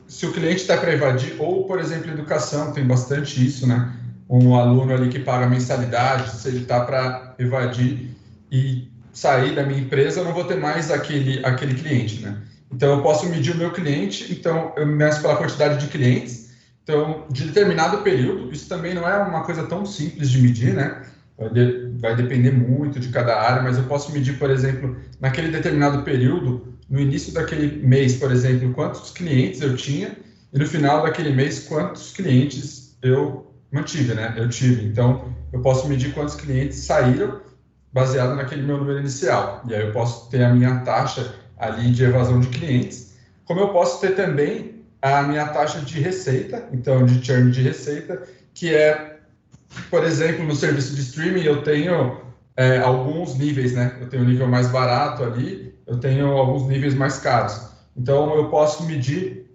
se 0.07 0.25
o 0.25 0.31
cliente 0.31 0.61
está 0.61 0.77
para 0.77 0.93
evadir, 0.93 1.35
ou, 1.39 1.65
por 1.65 1.79
exemplo, 1.79 2.11
educação, 2.11 2.71
tem 2.71 2.85
bastante 2.85 3.43
isso, 3.43 3.65
né? 3.65 3.93
Um 4.29 4.55
aluno 4.55 4.93
ali 4.93 5.09
que 5.09 5.19
paga 5.19 5.47
mensalidade, 5.47 6.35
se 6.35 6.47
ele 6.47 6.59
está 6.59 6.81
para 6.81 7.35
evadir 7.39 8.11
e 8.51 8.87
sair 9.11 9.55
da 9.55 9.63
minha 9.63 9.79
empresa, 9.79 10.19
eu 10.19 10.25
não 10.25 10.33
vou 10.33 10.43
ter 10.43 10.57
mais 10.57 10.91
aquele, 10.91 11.43
aquele 11.43 11.73
cliente, 11.73 12.21
né? 12.21 12.37
Então, 12.71 12.97
eu 12.97 13.01
posso 13.01 13.27
medir 13.27 13.53
o 13.53 13.57
meu 13.57 13.71
cliente, 13.71 14.31
então, 14.31 14.71
eu 14.77 14.85
meço 14.85 15.21
pela 15.21 15.35
quantidade 15.35 15.83
de 15.83 15.87
clientes 15.87 16.42
então, 16.83 17.25
de 17.29 17.45
determinado 17.45 17.99
período, 17.99 18.51
isso 18.51 18.67
também 18.67 18.93
não 18.93 19.07
é 19.07 19.17
uma 19.17 19.43
coisa 19.43 19.63
tão 19.63 19.85
simples 19.85 20.29
de 20.29 20.41
medir, 20.41 20.73
né? 20.73 21.03
Vai, 21.37 21.49
de, 21.49 21.91
vai, 21.97 22.15
depender 22.15 22.51
muito 22.51 22.99
de 22.99 23.07
cada 23.07 23.39
área, 23.39 23.63
mas 23.63 23.77
eu 23.77 23.85
posso 23.85 24.11
medir, 24.11 24.37
por 24.37 24.49
exemplo, 24.49 24.95
naquele 25.19 25.47
determinado 25.47 26.03
período, 26.03 26.73
no 26.89 26.99
início 26.99 27.33
daquele 27.33 27.85
mês, 27.85 28.17
por 28.17 28.31
exemplo, 28.31 28.73
quantos 28.73 29.11
clientes 29.11 29.61
eu 29.61 29.75
tinha 29.75 30.15
e 30.51 30.59
no 30.59 30.67
final 30.67 31.01
daquele 31.01 31.31
mês, 31.31 31.61
quantos 31.67 32.11
clientes 32.11 32.95
eu 33.01 33.51
mantive, 33.71 34.13
né? 34.13 34.33
Eu 34.37 34.49
tive. 34.49 34.85
Então, 34.85 35.33
eu 35.51 35.61
posso 35.61 35.87
medir 35.87 36.13
quantos 36.13 36.35
clientes 36.35 36.77
saíram 36.79 37.41
baseado 37.91 38.35
naquele 38.35 38.61
meu 38.61 38.77
número 38.77 38.99
inicial. 38.99 39.63
E 39.67 39.73
aí 39.73 39.81
eu 39.81 39.91
posso 39.93 40.29
ter 40.29 40.43
a 40.43 40.53
minha 40.53 40.81
taxa 40.81 41.33
ali 41.57 41.91
de 41.91 42.03
evasão 42.03 42.39
de 42.39 42.47
clientes, 42.49 43.15
como 43.45 43.61
eu 43.61 43.69
posso 43.69 44.01
ter 44.01 44.15
também 44.15 44.72
a 45.03 45.21
minha 45.21 45.45
taxa 45.47 45.81
de 45.81 45.99
receita, 45.99 46.63
então 46.71 47.05
de 47.05 47.23
churn 47.23 47.51
de 47.51 47.61
receita, 47.61 48.23
que 48.53 48.73
é, 48.73 49.17
por 49.89 50.03
exemplo, 50.05 50.45
no 50.45 50.55
serviço 50.55 50.95
de 50.95 51.01
streaming 51.01 51.41
eu 51.41 51.61
tenho 51.61 52.21
é, 52.55 52.77
alguns 52.77 53.35
níveis, 53.35 53.73
né? 53.73 53.97
Eu 53.99 54.07
tenho 54.07 54.23
o 54.23 54.25
nível 54.25 54.47
mais 54.47 54.69
barato 54.69 55.23
ali, 55.23 55.75
eu 55.85 55.97
tenho 55.97 56.27
alguns 56.27 56.69
níveis 56.69 56.93
mais 56.93 57.17
caros. 57.17 57.67
Então 57.97 58.33
eu 58.35 58.49
posso 58.49 58.85
medir 58.85 59.51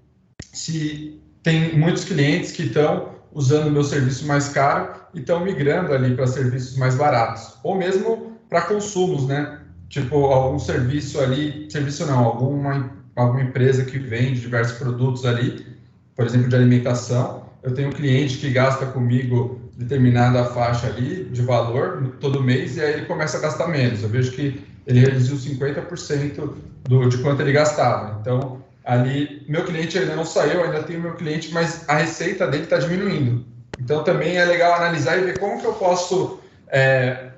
se 0.53 1.19
tem 1.43 1.79
muitos 1.79 2.05
clientes 2.05 2.53
que 2.53 2.65
estão 2.65 3.15
usando 3.33 3.71
meu 3.71 3.85
serviço 3.85 4.27
mais 4.27 4.51
caro 4.51 5.01
e 5.15 5.21
estão 5.21 5.41
migrando 5.41 5.95
ali 5.95 6.15
para 6.15 6.27
serviços 6.27 6.77
mais 6.77 6.95
baratos, 6.95 7.55
ou 7.63 7.75
mesmo 7.75 8.39
para 8.51 8.63
consumos, 8.63 9.27
né? 9.27 9.61
Tipo 9.89 10.27
algum 10.27 10.59
serviço 10.59 11.19
ali, 11.19 11.71
serviço 11.71 12.05
não, 12.05 12.23
alguma 12.23 12.99
alguma 13.21 13.43
empresa 13.43 13.85
que 13.85 13.99
vende 13.99 14.41
diversos 14.41 14.79
produtos 14.79 15.25
ali, 15.27 15.67
por 16.15 16.25
exemplo, 16.25 16.49
de 16.49 16.57
alimentação. 16.57 17.49
Eu 17.63 17.75
tenho 17.75 17.89
um 17.89 17.93
cliente 17.93 18.39
que 18.39 18.51
gasta 18.51 18.87
comigo 18.87 19.61
determinada 19.77 20.45
faixa 20.45 20.87
ali 20.87 21.25
de 21.25 21.43
valor 21.43 22.15
todo 22.21 22.43
mês 22.43 22.77
e 22.77 22.81
aí 22.81 22.95
ele 22.95 23.07
começa 23.07 23.39
a 23.39 23.41
gastar 23.41 23.69
menos. 23.69 24.03
Eu 24.03 24.09
vejo 24.09 24.33
que 24.33 24.65
ele 24.87 25.01
reduziu 25.01 25.37
50% 25.37 26.55
do, 26.85 27.09
de 27.09 27.19
quanto 27.19 27.43
ele 27.43 27.53
gastava. 27.53 28.19
Então, 28.21 28.63
ali, 28.85 29.45
meu 29.49 29.65
cliente 29.65 29.99
ainda 29.99 30.17
não 30.17 30.25
saiu, 30.25 30.65
ainda 30.65 30.83
tenho 30.83 31.01
meu 31.01 31.15
cliente, 31.15 31.53
mas 31.53 31.85
a 31.89 31.97
receita 31.97 32.47
dele 32.47 32.65
está 32.65 32.79
diminuindo. 32.79 33.45
Então, 33.79 34.03
também 34.03 34.37
é 34.37 34.45
legal 34.45 34.75
analisar 34.75 35.19
e 35.19 35.25
ver 35.25 35.39
como 35.39 35.61
que 35.61 35.67
eu 35.67 35.75
posso 35.75 36.41
é, 36.69 37.29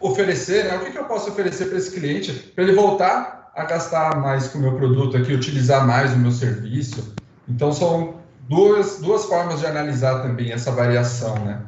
oferecer, 0.00 0.64
né? 0.64 0.76
O 0.76 0.80
que, 0.80 0.92
que 0.92 0.98
eu 0.98 1.04
posso 1.04 1.30
oferecer 1.30 1.66
para 1.66 1.78
esse 1.78 1.90
cliente 1.90 2.32
para 2.32 2.64
ele 2.64 2.72
voltar 2.72 3.37
a 3.54 3.64
gastar 3.64 4.20
mais 4.20 4.48
com 4.48 4.58
o 4.58 4.62
meu 4.62 4.76
produto 4.76 5.16
aqui, 5.16 5.32
utilizar 5.32 5.86
mais 5.86 6.12
o 6.12 6.16
meu 6.16 6.30
serviço. 6.30 7.14
Então, 7.48 7.72
são 7.72 8.20
duas, 8.48 8.98
duas 8.98 9.24
formas 9.24 9.60
de 9.60 9.66
analisar 9.66 10.22
também 10.22 10.52
essa 10.52 10.70
variação, 10.70 11.34
né? 11.44 11.62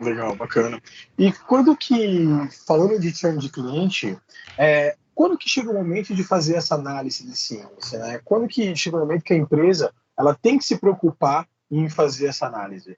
Legal, 0.00 0.34
bacana. 0.34 0.80
E 1.18 1.30
quando 1.32 1.76
que, 1.76 2.26
falando 2.66 2.98
de 2.98 3.14
churn 3.14 3.38
de 3.38 3.50
cliente, 3.50 4.16
é, 4.56 4.96
quando 5.14 5.36
que 5.36 5.48
chega 5.48 5.70
o 5.70 5.74
momento 5.74 6.14
de 6.14 6.24
fazer 6.24 6.54
essa 6.54 6.74
análise 6.74 7.26
de 7.26 7.36
ciência? 7.36 7.98
Né? 7.98 8.20
Quando 8.24 8.48
que 8.48 8.74
chega 8.74 8.96
o 8.96 9.00
momento 9.00 9.22
que 9.22 9.34
a 9.34 9.36
empresa 9.36 9.92
ela 10.18 10.34
tem 10.34 10.56
que 10.56 10.64
se 10.64 10.78
preocupar 10.78 11.46
em 11.70 11.88
fazer 11.90 12.28
essa 12.28 12.46
análise? 12.46 12.96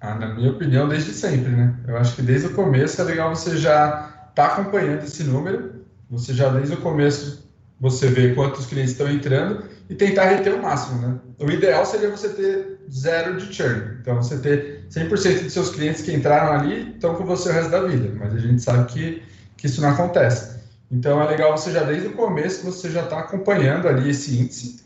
Ah, 0.00 0.14
na 0.16 0.34
minha 0.34 0.50
opinião, 0.50 0.88
desde 0.88 1.12
sempre, 1.12 1.50
né? 1.50 1.78
Eu 1.86 1.96
acho 1.96 2.16
que 2.16 2.22
desde 2.22 2.48
o 2.48 2.54
começo 2.54 3.00
é 3.00 3.04
legal 3.04 3.34
você 3.34 3.56
já 3.56 3.86
estar 4.30 4.32
tá 4.34 4.46
acompanhando 4.46 5.04
esse 5.04 5.22
número, 5.22 5.84
você 6.10 6.34
já 6.34 6.48
desde 6.48 6.74
o 6.74 6.78
começo 6.78 7.48
você 7.80 8.08
vê 8.08 8.34
quantos 8.34 8.66
clientes 8.66 8.92
estão 8.92 9.10
entrando 9.10 9.64
e 9.88 9.94
tentar 9.94 10.26
reter 10.26 10.54
o 10.54 10.62
máximo, 10.62 11.00
né? 11.00 11.18
O 11.38 11.50
ideal 11.50 11.86
seria 11.86 12.10
você 12.10 12.28
ter 12.28 12.78
zero 12.92 13.38
de 13.38 13.52
churn. 13.52 13.96
Então, 14.02 14.16
você 14.16 14.38
ter 14.38 14.84
100% 14.90 15.44
de 15.44 15.50
seus 15.50 15.70
clientes 15.70 16.02
que 16.02 16.12
entraram 16.12 16.52
ali 16.52 16.90
estão 16.90 17.14
com 17.14 17.24
você 17.24 17.48
o 17.48 17.52
resto 17.52 17.70
da 17.70 17.82
vida. 17.82 18.14
Mas 18.18 18.34
a 18.34 18.38
gente 18.38 18.60
sabe 18.60 18.92
que, 18.92 19.22
que 19.56 19.66
isso 19.66 19.80
não 19.80 19.88
acontece. 19.88 20.60
Então, 20.90 21.22
é 21.22 21.26
legal 21.26 21.56
você 21.56 21.72
já, 21.72 21.82
desde 21.82 22.08
o 22.08 22.12
começo, 22.12 22.64
você 22.64 22.90
já 22.90 23.02
está 23.02 23.20
acompanhando 23.20 23.88
ali 23.88 24.10
esse 24.10 24.38
índice. 24.38 24.84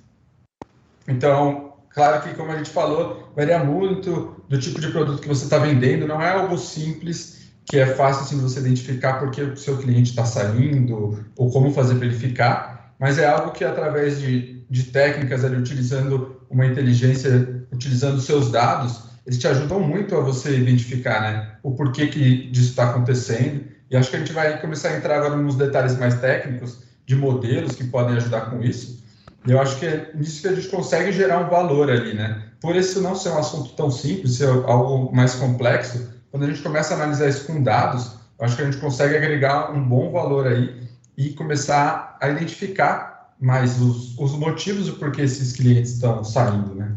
Então, 1.08 1.74
claro 1.90 2.22
que, 2.22 2.32
como 2.34 2.52
a 2.52 2.56
gente 2.56 2.70
falou, 2.70 3.32
varia 3.34 3.58
muito 3.58 4.40
do 4.48 4.58
tipo 4.58 4.80
de 4.80 4.92
produto 4.92 5.20
que 5.20 5.28
você 5.28 5.44
está 5.44 5.58
vendendo. 5.58 6.06
Não 6.06 6.22
é 6.22 6.30
algo 6.30 6.56
simples 6.56 7.43
que 7.66 7.78
é 7.78 7.86
fácil 7.86 8.22
assim, 8.22 8.40
você 8.40 8.60
identificar 8.60 9.14
porque 9.14 9.42
o 9.42 9.56
seu 9.56 9.78
cliente 9.78 10.10
está 10.10 10.24
saindo 10.24 11.24
ou 11.36 11.50
como 11.50 11.72
fazer 11.72 11.94
para 11.96 12.06
ele 12.06 12.16
ficar, 12.16 12.94
mas 12.98 13.18
é 13.18 13.26
algo 13.26 13.52
que 13.52 13.64
através 13.64 14.20
de, 14.20 14.64
de 14.68 14.84
técnicas 14.84 15.44
ali, 15.44 15.56
utilizando 15.56 16.40
uma 16.50 16.66
inteligência, 16.66 17.66
utilizando 17.72 18.20
seus 18.20 18.50
dados, 18.50 19.04
eles 19.26 19.38
te 19.38 19.48
ajudam 19.48 19.80
muito 19.80 20.14
a 20.16 20.20
você 20.20 20.56
identificar 20.56 21.22
né, 21.22 21.56
o 21.62 21.72
porquê 21.72 22.06
que 22.08 22.50
disso 22.50 22.70
está 22.70 22.90
acontecendo. 22.90 23.64
E 23.90 23.96
acho 23.96 24.10
que 24.10 24.16
a 24.16 24.18
gente 24.18 24.32
vai 24.32 24.60
começar 24.60 24.90
a 24.90 24.96
entrar 24.96 25.16
agora 25.16 25.36
nos 25.36 25.56
detalhes 25.56 25.98
mais 25.98 26.14
técnicos 26.20 26.80
de 27.06 27.16
modelos 27.16 27.74
que 27.74 27.84
podem 27.84 28.16
ajudar 28.16 28.50
com 28.50 28.62
isso. 28.62 29.02
E 29.46 29.50
eu 29.50 29.60
acho 29.60 29.78
que 29.78 29.86
é 29.86 30.10
nisso 30.14 30.40
que 30.42 30.48
a 30.48 30.54
gente 30.54 30.68
consegue 30.68 31.12
gerar 31.12 31.38
um 31.38 31.50
valor 31.50 31.90
ali, 31.90 32.14
né? 32.14 32.42
Por 32.60 32.74
isso 32.76 33.02
não 33.02 33.14
ser 33.14 33.30
um 33.30 33.38
assunto 33.38 33.70
tão 33.74 33.90
simples, 33.90 34.36
ser 34.36 34.48
algo 34.48 35.14
mais 35.14 35.34
complexo, 35.34 36.14
quando 36.34 36.46
a 36.46 36.46
gente 36.48 36.62
começa 36.62 36.92
a 36.92 36.96
analisar 36.96 37.28
isso 37.28 37.46
com 37.46 37.62
dados, 37.62 38.18
acho 38.40 38.56
que 38.56 38.62
a 38.62 38.64
gente 38.64 38.78
consegue 38.78 39.16
agregar 39.16 39.70
um 39.70 39.80
bom 39.80 40.10
valor 40.10 40.48
aí 40.48 40.88
e 41.16 41.32
começar 41.32 42.18
a 42.20 42.28
identificar 42.28 43.36
mais 43.40 43.80
os, 43.80 44.18
os 44.18 44.32
motivos 44.32 44.88
do 44.88 44.94
porquê 44.94 45.22
esses 45.22 45.52
clientes 45.52 45.92
estão 45.92 46.24
saindo, 46.24 46.74
né? 46.74 46.96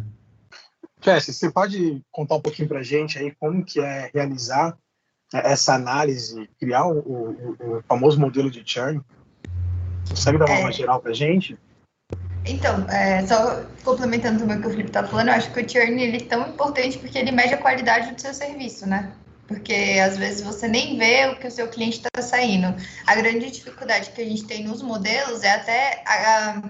Jesse, 1.03 1.31
você 1.31 1.51
pode 1.51 2.01
contar 2.11 2.37
um 2.37 2.41
pouquinho 2.41 2.67
para 2.67 2.79
a 2.79 2.83
gente 2.83 3.19
aí 3.19 3.31
como 3.39 3.63
que 3.63 3.79
é 3.79 4.09
realizar 4.11 4.75
essa 5.31 5.75
análise, 5.75 6.49
criar 6.59 6.87
o, 6.87 6.97
o, 6.97 7.57
o 7.59 7.83
famoso 7.87 8.19
modelo 8.19 8.49
de 8.49 8.63
churn? 8.65 9.01
Consegue 10.09 10.39
dar 10.39 10.45
uma 10.45 10.69
é. 10.69 10.71
geral 10.71 10.99
para 10.99 11.11
a 11.11 11.15
gente? 11.15 11.55
Então, 12.43 12.89
é, 12.89 13.23
só 13.27 13.61
complementando 13.83 14.39
também 14.39 14.57
o 14.57 14.61
que 14.61 14.67
o 14.67 14.71
Felipe 14.71 14.89
está 14.89 15.03
falando, 15.03 15.27
eu 15.27 15.35
acho 15.35 15.53
que 15.53 15.61
o 15.61 15.69
churn 15.69 16.01
ele 16.01 16.17
é 16.17 16.21
tão 16.21 16.49
importante 16.49 16.97
porque 16.97 17.19
ele 17.19 17.31
mede 17.31 17.53
a 17.53 17.57
qualidade 17.57 18.15
do 18.15 18.19
seu 18.19 18.33
serviço, 18.33 18.87
né? 18.87 19.13
Porque 19.47 19.99
às 20.03 20.17
vezes 20.17 20.41
você 20.41 20.67
nem 20.67 20.97
vê 20.97 21.27
o 21.27 21.39
que 21.39 21.47
o 21.47 21.51
seu 21.51 21.69
cliente 21.69 21.97
está 21.97 22.21
saindo. 22.21 22.75
A 23.05 23.15
grande 23.15 23.49
dificuldade 23.49 24.11
que 24.11 24.21
a 24.21 24.25
gente 24.25 24.43
tem 24.43 24.63
nos 24.63 24.81
modelos 24.81 25.41
é 25.43 25.51
até 25.51 26.03
a, 26.05 26.61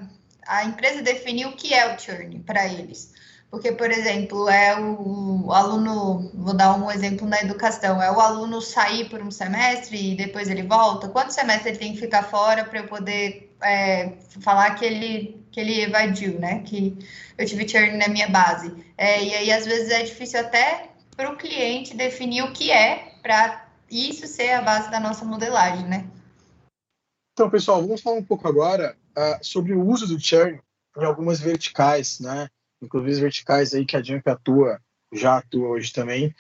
a 0.48 0.66
empresa 0.66 1.02
definir 1.02 1.48
o 1.48 1.54
que 1.54 1.74
é 1.74 1.94
o 1.94 2.00
churn 2.00 2.40
para 2.40 2.68
eles. 2.68 3.14
Porque, 3.50 3.72
por 3.72 3.90
exemplo, 3.90 4.50
é 4.50 4.78
o, 4.78 5.46
o, 5.46 5.54
aluno, 5.54 6.30
vou 6.34 6.54
dar 6.54 6.76
um 6.76 6.92
exemplo 6.92 7.26
na 7.26 7.40
educação, 7.40 8.02
é 8.02 8.12
o 8.12 8.20
aluno 8.20 8.62
sair 8.62 9.10
por 9.10 9.22
um 9.22 9.32
semestre 9.32 10.12
e 10.12 10.16
depois 10.16 10.50
ele 10.50 10.64
volta? 10.64 11.08
Quanto 11.08 11.34
semestre 11.34 11.70
ele 11.70 11.78
tem 11.78 11.94
que 11.94 12.00
ficar 12.00 12.24
fora 12.24 12.66
para 12.66 12.80
eu 12.80 12.88
poder 12.88 13.56
é, 13.64 14.12
falar 14.42 14.76
que 14.76 14.84
ele, 14.84 15.42
que 15.50 15.62
ele 15.62 15.82
evadiu, 15.82 16.38
né? 16.38 16.62
Que 16.66 16.98
eu 17.38 17.46
tive 17.46 17.68
churn 17.68 17.98
na 17.98 18.10
minha 18.10 18.28
base. 18.28 18.74
É, 18.98 19.24
e 19.24 19.34
aí, 19.34 19.52
às 19.52 19.66
vezes, 19.66 19.92
é 19.92 20.04
difícil 20.04 20.42
até 20.42 20.90
para 21.18 21.32
o 21.32 21.36
cliente 21.36 21.98
definir 21.98 22.44
o 22.44 22.54
que 22.54 22.72
é, 22.72 23.16
para 23.24 23.68
isso 23.90 24.28
ser 24.28 24.52
a 24.52 24.62
base 24.62 24.92
da 24.92 25.00
nossa 25.00 25.26
modelagem, 25.26 25.88
né? 25.88 26.08
Então, 27.34 27.50
pessoal, 27.50 27.82
vamos 27.82 28.02
falar 28.02 28.18
um 28.18 28.24
pouco 28.24 28.48
agora 28.48 28.96
uh, 29.18 29.44
sobre 29.44 29.74
o 29.74 29.84
uso 29.84 30.08
do 30.08 30.20
churn 30.20 30.62
em 30.96 31.04
algumas 31.04 31.40
verticais, 31.40 32.20
né? 32.20 32.48
Inclusive 32.82 33.22
verticais 33.22 33.74
aí 33.74 33.84
que 33.84 33.98
a 33.98 34.04
Jump 34.04 34.30
atua, 34.30 34.80
já 35.12 35.38
atua 35.38 35.70
hoje 35.70 35.92
também. 35.92 36.34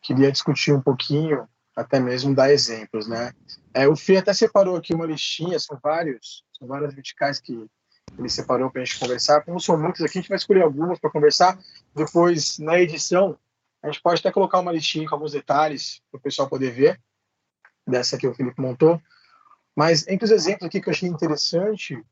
Queria 0.00 0.32
discutir 0.32 0.72
um 0.72 0.80
pouquinho, 0.80 1.46
até 1.76 2.00
mesmo 2.00 2.34
dar 2.34 2.50
exemplos, 2.50 3.06
né? 3.06 3.32
É, 3.74 3.86
o 3.86 3.94
Fê 3.94 4.16
até 4.16 4.32
separou 4.32 4.76
aqui 4.76 4.94
uma 4.94 5.06
listinha, 5.06 5.58
são 5.58 5.78
vários, 5.82 6.42
são 6.58 6.66
várias 6.66 6.94
verticais 6.94 7.38
que 7.38 7.66
ele 8.18 8.28
separou 8.28 8.70
para 8.70 8.82
a 8.82 8.84
gente 8.84 8.98
conversar. 8.98 9.42
Como 9.42 9.60
são 9.60 9.78
muitas 9.78 10.02
aqui, 10.02 10.18
a 10.18 10.20
gente 10.20 10.28
vai 10.28 10.36
escolher 10.36 10.62
algumas 10.62 10.98
para 10.98 11.10
conversar. 11.10 11.58
Depois, 11.94 12.58
na 12.58 12.78
edição, 12.78 13.38
a 13.82 13.88
gente 13.88 14.00
pode 14.00 14.20
até 14.20 14.30
colocar 14.30 14.60
uma 14.60 14.72
listinha 14.72 15.08
com 15.08 15.14
alguns 15.14 15.32
detalhes 15.32 16.00
para 16.10 16.18
o 16.18 16.22
pessoal 16.22 16.48
poder 16.48 16.70
ver, 16.70 17.00
dessa 17.86 18.16
que 18.16 18.26
o 18.26 18.34
Felipe 18.34 18.60
montou. 18.60 19.00
Mas 19.76 20.06
entre 20.06 20.24
os 20.24 20.30
exemplos 20.30 20.66
aqui 20.66 20.80
que 20.80 20.88
eu 20.88 20.92
achei 20.92 21.08
interessante, 21.08 22.02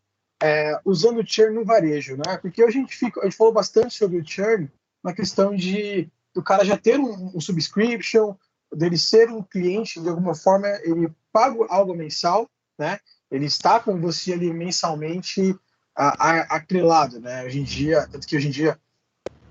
é, 0.42 0.80
usando 0.84 1.20
o 1.20 1.26
churn 1.26 1.54
no 1.54 1.64
varejo, 1.64 2.16
né? 2.16 2.38
Porque 2.38 2.62
a 2.62 2.70
gente, 2.70 2.96
fica, 2.96 3.20
a 3.20 3.24
gente 3.24 3.36
falou 3.36 3.52
bastante 3.52 3.94
sobre 3.94 4.18
o 4.18 4.26
churn 4.26 4.70
na 5.04 5.12
questão 5.12 5.54
de 5.54 6.10
do 6.32 6.42
cara 6.42 6.64
já 6.64 6.76
ter 6.76 6.98
um, 6.98 7.36
um 7.36 7.40
subscription, 7.40 8.36
dele 8.72 8.96
ser 8.96 9.28
um 9.30 9.42
cliente, 9.42 10.00
de 10.00 10.08
alguma 10.08 10.34
forma, 10.34 10.68
ele 10.84 11.12
paga 11.32 11.66
algo 11.68 11.94
mensal, 11.94 12.48
né? 12.78 12.98
Ele 13.30 13.46
está 13.46 13.80
com 13.80 14.00
você 14.00 14.32
ali 14.32 14.52
mensalmente 14.52 15.56
atrelado, 15.94 17.20
né? 17.20 17.44
Hoje 17.44 17.60
em 17.60 17.64
dia, 17.64 18.08
tanto 18.10 18.26
que 18.26 18.36
hoje 18.36 18.48
em 18.48 18.50
dia 18.50 18.78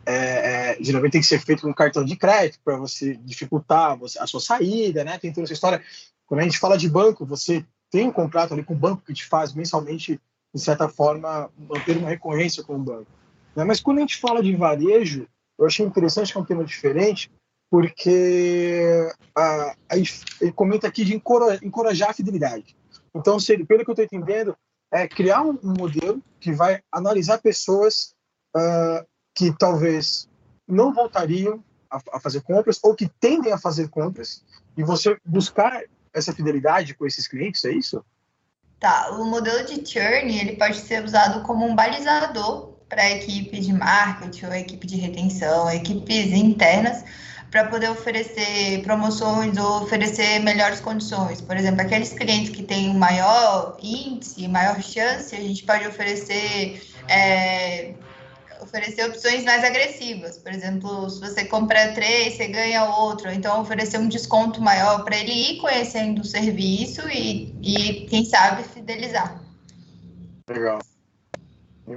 é, 0.10 0.72
é, 0.72 0.78
geralmente 0.82 1.12
tem 1.12 1.22
que 1.22 1.28
ser 1.28 1.40
feito 1.40 1.62
com 1.62 1.72
cartão 1.72 2.04
de 2.04 2.16
crédito 2.16 2.60
para 2.66 2.78
você 2.78 3.16
dificultar 3.18 3.96
a 4.20 4.26
sua 4.26 4.40
saída, 4.40 5.04
né? 5.04 5.20
Tem 5.20 5.32
toda 5.32 5.46
essa 5.46 5.54
história. 5.54 5.84
Quando 6.26 6.40
a 6.42 6.44
gente 6.44 6.58
fala 6.58 6.78
de 6.80 6.90
banco, 6.90 7.28
você 7.28 7.64
tem 7.92 8.08
um 8.08 8.12
contrato 8.12 8.54
ali 8.54 8.64
com 8.64 8.74
o 8.74 8.78
banco 8.78 9.04
que 9.06 9.14
te 9.14 9.24
faz 9.26 9.54
mensalmente, 9.54 10.20
de 10.52 10.62
certa 10.62 10.90
forma, 10.90 11.52
manter 11.56 11.96
uma 11.96 12.10
recorrência 12.10 12.64
com 12.64 12.76
o 12.76 12.80
banco. 12.80 13.12
Né? 13.56 13.64
Mas 13.64 13.80
quando 13.80 14.00
a 14.00 14.02
gente 14.02 14.18
fala 14.18 14.42
de 14.42 14.56
varejo, 14.56 15.28
eu 15.60 15.68
achei 15.68 15.86
interessante 15.86 16.32
que 16.32 16.38
é 16.40 16.42
um 16.42 16.46
tema 16.46 16.64
diferente, 16.64 17.32
porque 17.70 19.12
a, 19.36 19.76
a, 19.90 19.98
ele 20.42 20.52
comenta 20.54 20.88
aqui 20.88 21.06
de 21.06 21.14
encorajar 21.14 22.10
a 22.10 22.14
fidelidade. 22.14 22.76
Então, 23.14 23.40
se, 23.40 23.64
pelo 23.64 23.84
que 23.84 23.92
eu 23.92 23.94
estou 23.94 24.06
entendendo, 24.06 24.56
é 24.92 25.08
criar 25.08 25.44
um, 25.44 25.58
um, 25.64 25.74
modelo 25.78 26.20
que 26.40 26.52
vai 26.52 26.82
analisar 26.92 27.38
pessoas 27.38 28.16
uh, 28.56 29.06
que 29.34 29.56
talvez 29.58 30.28
não 30.68 30.94
voltariam 30.94 31.64
a, 31.90 32.00
a, 32.14 32.20
fazer 32.20 32.42
compras 32.42 32.80
ou 32.84 32.96
que 32.96 33.10
tendem 33.20 33.52
a 33.52 33.58
fazer 33.58 33.90
compras 33.90 34.44
e 34.78 34.84
você 34.84 35.18
buscar 35.26 35.82
essa 36.14 36.34
fidelidade 36.34 36.94
com 36.94 37.06
esses 37.06 37.28
clientes, 37.28 37.64
é 37.66 37.72
isso? 37.72 38.04
Tá, 38.80 39.12
o 39.12 39.26
modelo 39.26 39.66
de 39.66 39.86
churn 39.86 40.40
ele 40.40 40.56
pode 40.56 40.78
ser 40.78 41.04
usado 41.04 41.44
como 41.44 41.66
um 41.66 41.76
balizador 41.76 42.70
para 42.88 43.04
a 43.04 43.12
equipe 43.12 43.60
de 43.60 43.74
marketing 43.74 44.46
ou 44.46 44.54
equipe 44.54 44.88
de 44.88 44.96
retenção, 44.96 45.70
equipes 45.70 46.32
internas, 46.32 47.04
para 47.52 47.66
poder 47.66 47.90
oferecer 47.90 48.82
promoções 48.84 49.58
ou 49.58 49.84
oferecer 49.84 50.40
melhores 50.40 50.80
condições. 50.80 51.42
Por 51.42 51.58
exemplo, 51.58 51.82
aqueles 51.82 52.14
clientes 52.14 52.50
que 52.50 52.64
têm 52.64 52.90
um 52.90 52.98
maior 52.98 53.78
índice, 53.82 54.48
maior 54.48 54.82
chance, 54.82 55.36
a 55.36 55.40
gente 55.40 55.64
pode 55.64 55.88
oferecer 55.88 56.82
é, 57.08 57.94
oferecer 58.70 59.06
opções 59.06 59.44
mais 59.44 59.64
agressivas. 59.64 60.38
Por 60.38 60.52
exemplo, 60.52 61.10
se 61.10 61.20
você 61.20 61.46
compra 61.46 61.94
três, 61.94 62.36
você 62.36 62.48
ganha 62.48 62.86
outro. 62.86 63.30
Então, 63.32 63.60
oferecer 63.60 63.98
um 63.98 64.08
desconto 64.08 64.62
maior 64.62 65.04
para 65.04 65.18
ele 65.18 65.32
ir 65.32 65.58
conhecendo 65.58 66.22
o 66.22 66.26
serviço 66.26 67.02
e, 67.10 67.54
e 67.62 68.06
quem 68.06 68.24
sabe, 68.24 68.64
fidelizar. 68.64 69.42
Legal. 70.48 70.80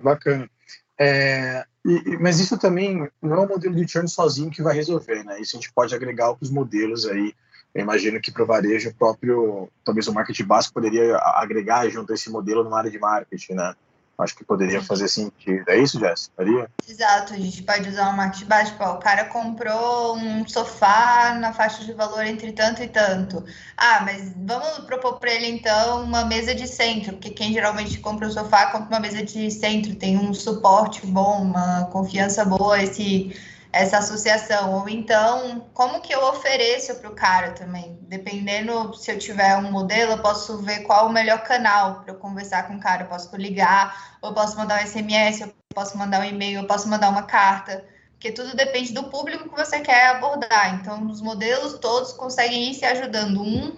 Bacana. 0.03 0.51
É, 0.99 1.65
e, 1.85 2.17
mas 2.19 2.41
isso 2.41 2.59
também 2.59 3.09
não 3.21 3.37
é 3.37 3.41
um 3.41 3.49
modelo 3.49 3.75
de 3.75 3.91
churn 3.91 4.09
sozinho 4.09 4.51
que 4.51 4.63
vai 4.63 4.75
resolver, 4.75 5.25
né? 5.25 5.41
Isso 5.41 5.57
a 5.57 5.61
gente 5.61 5.73
pode 5.73 5.95
agregar 5.95 6.31
outros 6.31 6.51
modelos 6.51 7.07
aí. 7.07 7.35
Eu 7.75 7.83
imagino 7.83 8.21
que 8.21 8.31
para 8.31 8.43
o 8.43 8.47
varejo 8.47 8.95
próprio, 8.95 9.69
talvez 9.85 10.07
o 10.07 10.13
marketing 10.13 10.45
básico 10.45 10.75
poderia 10.75 11.17
agregar 11.37 11.89
junto 11.89 12.13
a 12.13 12.15
esse 12.15 12.31
modelo 12.31 12.63
numa 12.63 12.79
área 12.79 12.91
de 12.91 12.99
marketing, 12.99 13.55
né? 13.55 13.75
Acho 14.19 14.37
que 14.37 14.45
poderia 14.45 14.83
fazer 14.83 15.09
sentido. 15.09 15.69
É 15.69 15.79
isso, 15.79 15.99
Jéssica? 15.99 16.33
Faria? 16.37 16.71
Exato, 16.87 17.33
a 17.33 17.37
gente 17.37 17.63
pode 17.63 17.89
usar 17.89 18.11
um 18.11 18.17
marketing 18.17 18.45
básico. 18.45 18.85
o 18.85 18.99
cara 18.99 19.25
comprou 19.27 20.17
um 20.17 20.47
sofá 20.47 21.35
na 21.39 21.53
faixa 21.53 21.85
de 21.85 21.93
valor 21.93 22.25
entre 22.25 22.53
tanto 22.53 22.83
e 22.83 22.89
tanto. 22.89 23.45
Ah, 23.77 24.03
mas 24.05 24.33
vamos 24.37 24.85
propor 24.87 25.19
para 25.19 25.33
ele 25.33 25.47
então 25.47 26.05
uma 26.05 26.25
mesa 26.25 26.55
de 26.55 26.67
centro, 26.67 27.13
porque 27.13 27.31
quem 27.31 27.53
geralmente 27.53 27.99
compra 27.99 28.29
o 28.29 28.33
sofá 28.33 28.67
compra 28.67 28.89
uma 28.89 29.01
mesa 29.01 29.23
de 29.25 29.51
centro, 29.51 29.95
tem 29.95 30.17
um 30.19 30.35
suporte 30.35 31.05
bom, 31.07 31.43
uma 31.43 31.87
confiança 31.87 32.45
boa, 32.45 32.83
esse 32.83 33.35
essa 33.73 33.99
associação. 33.99 34.75
Ou 34.75 34.89
então, 34.89 35.67
como 35.73 36.01
que 36.01 36.15
eu 36.15 36.23
ofereço 36.27 36.95
para 36.97 37.11
o 37.11 37.15
cara 37.15 37.53
também? 37.53 37.99
Dependendo 38.03 38.95
se 38.95 39.11
eu 39.11 39.19
tiver 39.19 39.57
um 39.57 39.71
modelo, 39.71 40.13
eu 40.13 40.19
posso 40.19 40.59
ver 40.59 40.81
qual 40.81 41.07
o 41.07 41.13
melhor 41.13 41.43
canal 41.43 42.01
para 42.01 42.13
eu 42.13 42.19
conversar 42.19 42.69
com 42.69 42.75
o 42.75 42.81
cara. 42.81 43.05
Eu 43.05 43.09
posso 43.09 43.35
ligar, 43.37 44.19
eu 44.23 44.35
posso 44.35 44.57
mandar 44.57 44.83
um 44.83 44.87
SMS, 44.87 45.41
eu 45.41 45.53
posso 45.75 45.97
mandar 45.97 46.21
um 46.21 46.25
e-mail, 46.25 46.61
eu 46.61 46.67
posso 46.67 46.89
mandar 46.89 47.09
uma 47.09 47.23
carta. 47.23 47.85
porque 48.13 48.31
tudo 48.31 48.55
depende 48.55 48.93
do 48.93 49.05
público 49.05 49.49
que 49.49 49.57
você 49.57 49.81
quer 49.81 50.11
abordar. 50.11 50.75
Então, 50.75 51.07
os 51.07 51.21
modelos 51.21 51.79
todos 51.79 52.13
conseguem 52.13 52.71
ir 52.71 52.75
se 52.75 52.85
ajudando. 52.85 53.43
Um, 53.43 53.77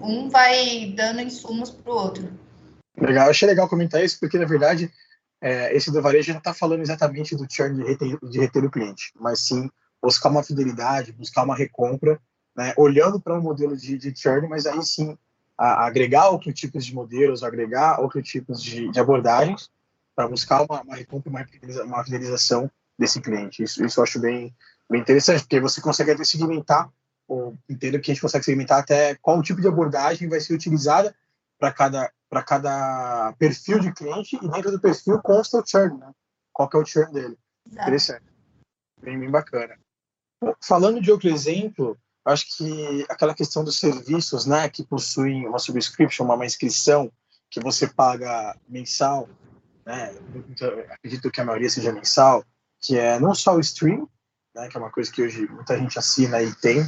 um 0.00 0.28
vai 0.30 0.92
dando 0.96 1.20
insumos 1.20 1.70
para 1.70 1.92
o 1.92 1.96
outro. 1.96 2.32
Legal, 2.98 3.28
achei 3.28 3.46
legal 3.46 3.68
comentar 3.68 4.02
isso, 4.02 4.18
porque 4.18 4.38
na 4.38 4.46
verdade 4.46 4.90
é, 5.40 5.74
esse 5.76 5.90
do 5.90 6.00
varejo 6.00 6.32
não 6.32 6.38
está 6.38 6.54
falando 6.54 6.80
exatamente 6.80 7.36
do 7.36 7.46
churn 7.50 7.76
de 7.76 7.88
reter, 7.88 8.18
de 8.22 8.38
reter 8.38 8.64
o 8.64 8.70
cliente, 8.70 9.12
mas 9.18 9.40
sim 9.46 9.70
buscar 10.02 10.28
uma 10.28 10.42
fidelidade, 10.42 11.12
buscar 11.12 11.44
uma 11.44 11.56
recompra, 11.56 12.20
né, 12.56 12.72
olhando 12.76 13.20
para 13.20 13.38
um 13.38 13.42
modelo 13.42 13.76
de, 13.76 13.98
de 13.98 14.14
churn, 14.16 14.48
mas 14.48 14.66
aí 14.66 14.82
sim 14.82 15.16
a, 15.56 15.66
a 15.66 15.86
agregar 15.86 16.28
outros 16.28 16.54
tipos 16.54 16.84
de 16.84 16.94
modelos, 16.94 17.42
agregar 17.42 18.00
outros 18.00 18.28
tipos 18.28 18.62
de, 18.62 18.90
de 18.90 19.00
abordagens 19.00 19.70
para 20.14 20.28
buscar 20.28 20.62
uma, 20.62 20.82
uma 20.82 20.96
recompra, 20.96 21.30
uma, 21.30 21.46
uma 21.84 22.04
fidelização 22.04 22.70
desse 22.98 23.20
cliente. 23.20 23.62
Isso, 23.62 23.84
isso 23.84 23.98
eu 23.98 24.04
acho 24.04 24.20
bem, 24.20 24.54
bem 24.88 25.00
interessante, 25.00 25.40
porque 25.40 25.60
você 25.60 25.80
consegue 25.80 26.12
até 26.12 26.24
segmentar, 26.24 26.88
ou 27.26 27.56
entendo 27.68 27.98
que 27.98 28.10
a 28.10 28.14
gente 28.14 28.22
consegue 28.22 28.44
segmentar 28.44 28.80
até 28.80 29.14
qual 29.16 29.42
tipo 29.42 29.60
de 29.60 29.68
abordagem 29.68 30.28
vai 30.28 30.40
ser 30.40 30.54
utilizada 30.54 31.14
para 31.58 31.72
cada, 31.72 32.12
cada 32.42 33.32
perfil 33.38 33.78
de 33.78 33.92
cliente, 33.92 34.36
e 34.36 34.48
dentro 34.48 34.70
do 34.70 34.80
perfil 34.80 35.20
consta 35.22 35.58
o 35.58 35.66
churn, 35.66 35.98
né? 35.98 36.10
Qual 36.52 36.68
que 36.68 36.76
é 36.76 36.80
o 36.80 36.86
churn 36.86 37.12
dele. 37.12 37.38
Exato. 37.66 37.82
Interessante. 37.82 38.24
Bem, 39.00 39.18
bem 39.18 39.30
bacana. 39.30 39.78
Falando 40.62 41.00
de 41.00 41.10
outro 41.10 41.28
exemplo, 41.28 41.96
acho 42.24 42.56
que 42.56 43.04
aquela 43.08 43.34
questão 43.34 43.64
dos 43.64 43.78
serviços, 43.78 44.46
né, 44.46 44.68
que 44.68 44.84
possuem 44.84 45.46
uma 45.46 45.58
subscription, 45.58 46.24
uma 46.24 46.46
inscrição, 46.46 47.10
que 47.50 47.60
você 47.60 47.86
paga 47.86 48.56
mensal, 48.68 49.28
né, 49.86 50.14
acredito 50.90 51.30
que 51.30 51.40
a 51.40 51.44
maioria 51.44 51.70
seja 51.70 51.92
mensal, 51.92 52.44
que 52.80 52.98
é 52.98 53.18
não 53.20 53.34
só 53.34 53.54
o 53.54 53.60
stream, 53.60 54.08
né, 54.54 54.68
que 54.68 54.76
é 54.76 54.80
uma 54.80 54.90
coisa 54.90 55.10
que 55.10 55.22
hoje 55.22 55.46
muita 55.48 55.78
gente 55.78 55.98
assina 55.98 56.42
e 56.42 56.54
tem. 56.56 56.82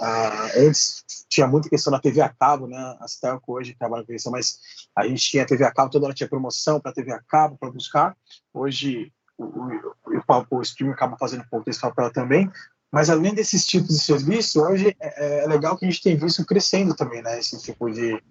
Uh, 0.00 0.66
antes 0.68 1.04
tinha 1.28 1.46
muita 1.46 1.70
questão 1.70 1.90
da 1.90 1.98
TV 1.98 2.20
a 2.20 2.28
cabo, 2.28 2.66
né? 2.66 2.96
As 3.00 3.16
telco 3.16 3.54
hoje 3.54 3.74
trabalham 3.78 4.04
com 4.04 4.12
isso, 4.12 4.30
mas 4.30 4.58
a 4.94 5.06
gente 5.06 5.22
tinha 5.22 5.46
TV 5.46 5.64
a 5.64 5.72
cabo, 5.72 5.90
toda 5.90 6.06
hora 6.06 6.14
tinha 6.14 6.28
promoção 6.28 6.80
para 6.80 6.92
TV 6.92 7.12
a 7.12 7.20
cabo 7.20 7.56
para 7.58 7.70
buscar. 7.70 8.16
Hoje 8.52 9.12
o, 9.38 9.44
o, 9.44 9.94
o, 10.06 10.46
o 10.50 10.62
stream 10.62 10.92
acaba 10.92 11.16
fazendo 11.18 11.42
um 11.42 11.48
pouco 11.48 11.64
desse 11.66 11.80
papel 11.80 12.12
também. 12.12 12.50
Mas 12.92 13.10
além 13.10 13.34
desses 13.34 13.66
tipos 13.66 13.88
de 13.88 13.98
serviço, 13.98 14.62
hoje 14.62 14.96
é, 15.00 15.44
é, 15.44 15.46
legal 15.46 15.76
que 15.76 15.84
a 15.84 15.90
gente 15.90 16.02
tem 16.02 16.16
visto 16.16 16.44
crescendo 16.44 16.94
também, 16.94 17.22
né? 17.22 17.38
Esse 17.38 17.60
tipo 17.60 17.90
de, 17.90 18.22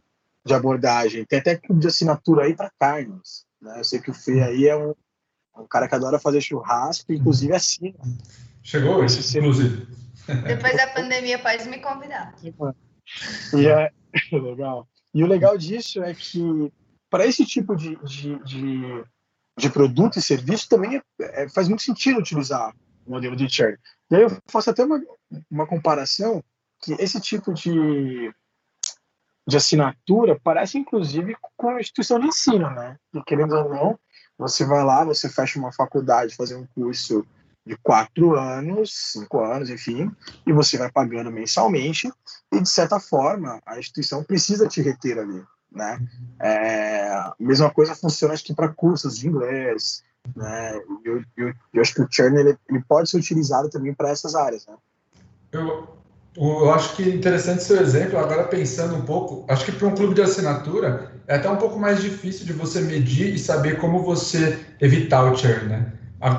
de 0.45 0.53
abordagem. 0.53 1.25
Tem 1.25 1.39
até 1.39 1.55
clube 1.55 1.81
de 1.81 1.87
assinatura 1.87 2.43
aí 2.43 2.55
para 2.55 2.71
carnes. 2.79 3.45
Né? 3.61 3.79
Eu 3.79 3.83
sei 3.83 3.99
que 3.99 4.11
o 4.11 4.13
Fê 4.13 4.41
aí 4.41 4.67
é 4.67 4.75
um, 4.75 4.91
é 5.55 5.59
um 5.59 5.67
cara 5.67 5.87
que 5.87 5.95
adora 5.95 6.19
fazer 6.19 6.41
churrasco, 6.41 7.11
inclusive 7.11 7.53
assim. 7.53 7.93
Chegou 8.63 9.03
esse, 9.03 9.37
inclusive. 9.37 9.87
Depois 10.27 10.75
da 10.75 10.87
pandemia, 10.87 11.39
pode 11.39 11.67
me 11.69 11.79
convidar. 11.79 12.35
E 13.53 13.67
é 13.67 13.91
legal. 14.31 14.87
E 15.13 15.23
o 15.23 15.27
legal 15.27 15.57
disso 15.57 16.03
é 16.03 16.13
que, 16.13 16.71
para 17.09 17.25
esse 17.25 17.45
tipo 17.45 17.75
de, 17.75 17.95
de, 18.03 18.37
de, 18.43 19.03
de, 19.57 19.69
produto 19.69 20.17
e 20.17 20.21
serviço, 20.21 20.67
também 20.67 20.97
é, 20.97 21.43
é, 21.43 21.49
faz 21.49 21.67
muito 21.67 21.83
sentido 21.83 22.19
utilizar 22.19 22.75
o 23.05 23.11
modelo 23.11 23.35
de 23.35 23.49
churn. 23.49 23.77
E 24.11 24.15
aí 24.15 24.23
eu 24.23 24.41
faço 24.47 24.69
até 24.69 24.83
uma, 24.83 25.01
uma 25.49 25.67
comparação 25.67 26.43
que 26.81 26.93
esse 26.93 27.19
tipo 27.21 27.53
de, 27.53 28.33
de 29.47 29.57
assinatura 29.57 30.39
parece, 30.43 30.77
inclusive, 30.77 31.35
com 31.55 31.69
a 31.69 31.79
instituição 31.79 32.19
de 32.19 32.27
ensino, 32.27 32.69
né? 32.71 32.97
E, 33.13 33.23
querendo 33.23 33.55
ou 33.55 33.69
não, 33.69 33.99
você 34.37 34.65
vai 34.65 34.83
lá, 34.83 35.05
você 35.05 35.29
fecha 35.29 35.57
uma 35.57 35.71
faculdade, 35.71 36.35
fazer 36.35 36.55
um 36.55 36.67
curso 36.67 37.25
de 37.65 37.75
quatro 37.77 38.35
anos, 38.35 38.91
cinco 39.11 39.43
anos, 39.43 39.69
enfim, 39.69 40.11
e 40.45 40.53
você 40.53 40.77
vai 40.77 40.91
pagando 40.91 41.31
mensalmente, 41.31 42.11
e 42.51 42.61
de 42.61 42.69
certa 42.69 42.99
forma 42.99 43.59
a 43.65 43.79
instituição 43.79 44.23
precisa 44.23 44.67
te 44.67 44.81
reter 44.81 45.17
ali, 45.17 45.43
né? 45.71 45.99
É, 46.39 47.07
a 47.09 47.33
mesma 47.39 47.71
coisa 47.71 47.95
funciona 47.95 48.33
acho 48.33 48.43
que 48.43 48.53
para 48.53 48.69
cursos 48.69 49.17
de 49.17 49.27
inglês, 49.27 50.03
né? 50.35 50.79
Eu, 51.03 51.23
eu, 51.35 51.53
eu 51.73 51.81
acho 51.81 51.93
que 51.95 52.01
o 52.01 52.07
churn 52.09 52.39
ele, 52.39 52.57
ele 52.69 52.83
pode 52.87 53.09
ser 53.09 53.17
utilizado 53.17 53.69
também 53.69 53.93
para 53.93 54.09
essas 54.09 54.35
áreas, 54.35 54.65
né? 54.67 54.75
Eu, 55.51 55.87
eu 56.37 56.71
acho 56.71 56.95
que 56.95 57.09
interessante 57.09 57.63
seu 57.63 57.81
exemplo, 57.81 58.19
agora 58.19 58.43
pensando 58.43 58.95
um 58.95 59.01
pouco, 59.01 59.43
acho 59.51 59.65
que 59.65 59.71
para 59.71 59.87
um 59.87 59.95
clube 59.95 60.13
de 60.13 60.21
assinatura 60.21 61.11
é 61.25 61.35
até 61.35 61.49
um 61.49 61.55
pouco 61.55 61.79
mais 61.79 61.99
difícil 62.01 62.45
de 62.45 62.53
você 62.53 62.81
medir 62.81 63.33
e 63.33 63.39
saber 63.39 63.79
como 63.79 64.03
você 64.03 64.59
evitar 64.79 65.23
o 65.23 65.35
churn, 65.35 65.67
né? 65.67 65.93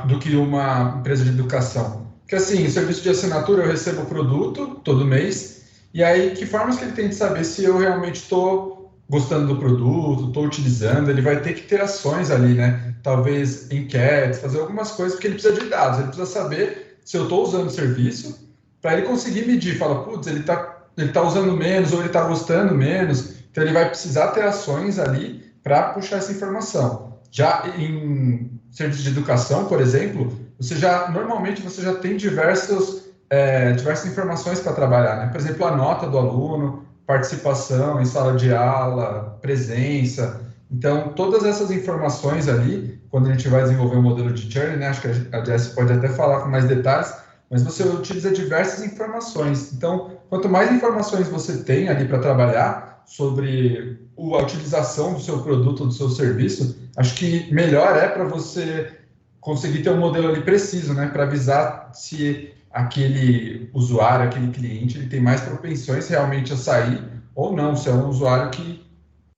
Do 0.06 0.18
que 0.18 0.34
uma 0.34 0.96
empresa 0.98 1.24
de 1.24 1.30
educação. 1.30 2.06
Porque 2.22 2.36
assim, 2.36 2.66
o 2.66 2.70
serviço 2.70 3.02
de 3.02 3.10
assinatura 3.10 3.62
eu 3.62 3.70
recebo 3.70 4.02
o 4.02 4.06
produto 4.06 4.80
todo 4.82 5.04
mês, 5.04 5.62
e 5.94 6.02
aí 6.02 6.32
que 6.32 6.44
formas 6.44 6.76
que 6.76 6.84
ele 6.84 6.92
tem 6.92 7.08
de 7.08 7.14
saber 7.14 7.44
se 7.44 7.64
eu 7.64 7.78
realmente 7.78 8.16
estou 8.16 8.92
gostando 9.08 9.46
do 9.54 9.60
produto, 9.60 10.26
estou 10.26 10.44
utilizando, 10.44 11.08
ele 11.08 11.22
vai 11.22 11.40
ter 11.40 11.52
que 11.54 11.62
ter 11.62 11.80
ações 11.80 12.30
ali, 12.30 12.54
né? 12.54 12.94
Talvez 13.02 13.70
enquetes, 13.70 14.40
fazer 14.40 14.58
algumas 14.58 14.90
coisas, 14.90 15.14
porque 15.14 15.28
ele 15.28 15.34
precisa 15.34 15.54
de 15.54 15.68
dados, 15.68 15.98
ele 16.00 16.08
precisa 16.08 16.26
saber 16.26 16.98
se 17.04 17.16
eu 17.16 17.22
estou 17.22 17.44
usando 17.44 17.68
o 17.68 17.70
serviço 17.70 18.50
para 18.82 18.94
ele 18.94 19.02
conseguir 19.02 19.46
medir, 19.46 19.78
fala, 19.78 20.02
putz, 20.02 20.26
ele 20.26 20.40
está 20.40 20.76
ele 20.96 21.12
tá 21.12 21.22
usando 21.22 21.52
menos 21.52 21.92
ou 21.92 21.98
ele 21.98 22.08
está 22.08 22.22
gostando 22.22 22.74
menos, 22.74 23.34
então 23.50 23.62
ele 23.62 23.72
vai 23.72 23.88
precisar 23.88 24.28
ter 24.28 24.42
ações 24.42 24.98
ali 24.98 25.44
para 25.62 25.90
puxar 25.90 26.16
essa 26.16 26.32
informação. 26.32 27.18
Já 27.30 27.64
em 27.76 28.55
serviço 28.76 29.02
de 29.02 29.08
educação, 29.08 29.64
por 29.64 29.80
exemplo, 29.80 30.30
você 30.58 30.76
já 30.76 31.08
normalmente 31.10 31.62
você 31.62 31.80
já 31.80 31.94
tem 31.94 32.16
diversos, 32.16 33.04
é, 33.30 33.72
diversas 33.72 34.12
informações 34.12 34.60
para 34.60 34.74
trabalhar, 34.74 35.16
né? 35.16 35.26
Por 35.28 35.40
exemplo, 35.40 35.64
a 35.66 35.74
nota 35.74 36.06
do 36.06 36.18
aluno, 36.18 36.84
participação 37.06 38.02
em 38.02 38.04
sala 38.04 38.36
de 38.36 38.52
aula, 38.52 39.38
presença. 39.40 40.42
Então, 40.70 41.14
todas 41.14 41.44
essas 41.44 41.70
informações 41.70 42.48
ali, 42.48 43.00
quando 43.08 43.28
a 43.28 43.32
gente 43.32 43.48
vai 43.48 43.62
desenvolver 43.62 43.96
o 43.96 44.00
um 44.00 44.02
modelo 44.02 44.30
de 44.30 44.52
churn, 44.52 44.76
né? 44.76 44.88
Acho 44.88 45.00
que 45.00 45.08
a 45.34 45.42
Jess 45.42 45.68
pode 45.68 45.92
até 45.94 46.08
falar 46.08 46.40
com 46.40 46.50
mais 46.50 46.66
detalhes, 46.66 47.14
mas 47.50 47.62
você 47.62 47.82
utiliza 47.82 48.30
diversas 48.30 48.84
informações. 48.84 49.72
Então, 49.72 50.10
quanto 50.28 50.50
mais 50.50 50.70
informações 50.70 51.28
você 51.28 51.62
tem 51.62 51.88
ali 51.88 52.06
para 52.06 52.18
trabalhar 52.18 52.85
sobre 53.06 53.98
a 54.16 54.42
utilização 54.42 55.14
do 55.14 55.20
seu 55.20 55.42
produto, 55.42 55.86
do 55.86 55.92
seu 55.92 56.10
serviço, 56.10 56.76
acho 56.96 57.14
que 57.14 57.52
melhor 57.52 57.96
é 57.96 58.08
para 58.08 58.24
você 58.24 58.92
conseguir 59.40 59.82
ter 59.82 59.90
um 59.90 60.00
modelo 60.00 60.28
ali 60.28 60.42
preciso, 60.42 60.92
né, 60.92 61.06
para 61.06 61.22
avisar 61.22 61.90
se 61.94 62.52
aquele 62.70 63.70
usuário, 63.72 64.26
aquele 64.26 64.50
cliente, 64.50 64.98
ele 64.98 65.08
tem 65.08 65.20
mais 65.20 65.40
propensões 65.40 66.08
realmente 66.08 66.52
a 66.52 66.56
sair 66.56 67.00
ou 67.34 67.54
não, 67.54 67.76
se 67.76 67.88
é 67.88 67.92
um 67.92 68.08
usuário 68.08 68.50
que 68.50 68.84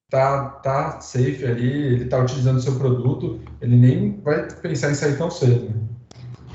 tá, 0.08 0.48
tá 0.62 1.00
safe 1.00 1.44
ali, 1.44 1.68
ele 1.68 2.04
está 2.04 2.18
utilizando 2.18 2.56
o 2.56 2.62
seu 2.62 2.76
produto, 2.76 3.40
ele 3.60 3.76
nem 3.76 4.20
vai 4.20 4.50
pensar 4.62 4.90
em 4.90 4.94
sair 4.94 5.18
tão 5.18 5.30
cedo. 5.30 5.68
Né? 5.68 5.74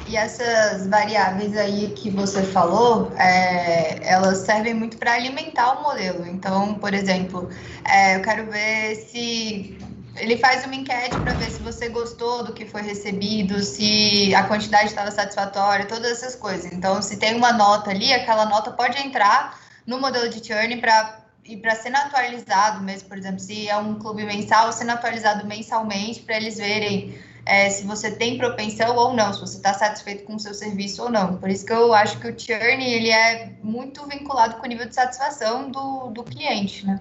E 0.07 0.17
essas 0.17 0.85
variáveis 0.87 1.55
aí 1.55 1.93
que 1.95 2.09
você 2.09 2.43
falou, 2.43 3.11
é, 3.17 4.05
elas 4.07 4.39
servem 4.39 4.73
muito 4.73 4.97
para 4.97 5.13
alimentar 5.13 5.79
o 5.79 5.83
modelo. 5.83 6.27
Então, 6.27 6.75
por 6.75 6.93
exemplo, 6.93 7.49
é, 7.85 8.17
eu 8.17 8.21
quero 8.21 8.51
ver 8.51 8.95
se 8.95 9.77
ele 10.17 10.37
faz 10.37 10.65
uma 10.65 10.75
enquete 10.75 11.17
para 11.19 11.33
ver 11.33 11.49
se 11.49 11.61
você 11.61 11.89
gostou 11.89 12.43
do 12.43 12.53
que 12.53 12.65
foi 12.65 12.81
recebido, 12.81 13.59
se 13.63 14.33
a 14.35 14.43
quantidade 14.43 14.87
estava 14.87 15.09
satisfatória, 15.09 15.85
todas 15.85 16.11
essas 16.11 16.35
coisas. 16.35 16.71
Então, 16.71 17.01
se 17.01 17.17
tem 17.17 17.35
uma 17.35 17.53
nota 17.53 17.89
ali, 17.89 18.13
aquela 18.13 18.45
nota 18.45 18.71
pode 18.71 18.99
entrar 18.99 19.59
no 19.87 19.99
modelo 19.99 20.29
de 20.29 20.45
churn 20.45 20.77
para 20.77 21.23
e 21.45 21.57
para 21.57 21.75
ser 21.75 21.93
atualizado 21.93 22.81
mesmo, 22.81 23.09
por 23.09 23.17
exemplo, 23.17 23.39
se 23.39 23.67
é 23.67 23.75
um 23.75 23.95
clube 23.95 24.23
mensal, 24.23 24.71
sendo 24.71 24.91
atualizado 24.91 25.45
mensalmente 25.45 26.21
para 26.21 26.37
eles 26.37 26.55
verem 26.55 27.19
é, 27.45 27.69
se 27.69 27.85
você 27.85 28.11
tem 28.11 28.37
propensão 28.37 28.95
ou 28.95 29.13
não, 29.13 29.33
se 29.33 29.41
você 29.41 29.57
está 29.57 29.73
satisfeito 29.73 30.23
com 30.23 30.35
o 30.35 30.39
seu 30.39 30.53
serviço 30.53 31.03
ou 31.03 31.09
não. 31.09 31.37
Por 31.37 31.49
isso 31.49 31.65
que 31.65 31.73
eu 31.73 31.93
acho 31.93 32.19
que 32.19 32.27
o 32.27 32.39
churn 32.39 32.83
ele 32.83 33.09
é 33.09 33.53
muito 33.61 34.05
vinculado 34.07 34.55
com 34.55 34.65
o 34.65 34.69
nível 34.69 34.87
de 34.87 34.95
satisfação 34.95 35.69
do, 35.69 36.09
do 36.11 36.23
cliente, 36.23 36.85
né? 36.85 36.99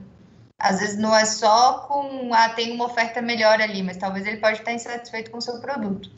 Às 0.58 0.80
vezes 0.80 0.98
não 0.98 1.14
é 1.14 1.24
só 1.24 1.80
com, 1.88 2.32
ah, 2.32 2.48
tem 2.50 2.72
uma 2.72 2.86
oferta 2.86 3.20
melhor 3.20 3.60
ali, 3.60 3.82
mas 3.82 3.96
talvez 3.96 4.26
ele 4.26 4.36
pode 4.36 4.58
estar 4.58 4.72
insatisfeito 4.72 5.30
com 5.30 5.38
o 5.38 5.42
seu 5.42 5.60
produto. 5.60 6.10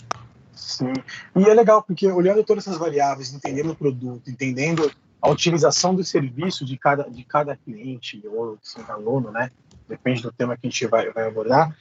Sim, 0.54 0.92
e 1.34 1.44
é 1.44 1.54
legal 1.54 1.82
porque 1.82 2.06
olhando 2.06 2.44
todas 2.44 2.66
essas 2.66 2.78
variáveis, 2.78 3.32
entendendo 3.32 3.72
o 3.72 3.76
produto, 3.76 4.30
entendendo 4.30 4.90
a 5.20 5.30
utilização 5.30 5.94
do 5.94 6.04
serviço 6.04 6.64
de 6.64 6.76
cada, 6.76 7.04
de 7.10 7.24
cada 7.24 7.56
cliente 7.56 8.22
ou 8.26 8.58
assim, 8.62 8.82
aluno, 8.88 9.30
né? 9.30 9.50
Depende 9.88 10.22
do 10.22 10.30
tema 10.30 10.56
que 10.56 10.66
a 10.66 10.70
gente 10.70 10.86
vai, 10.86 11.10
vai 11.10 11.26
abordar. 11.26 11.74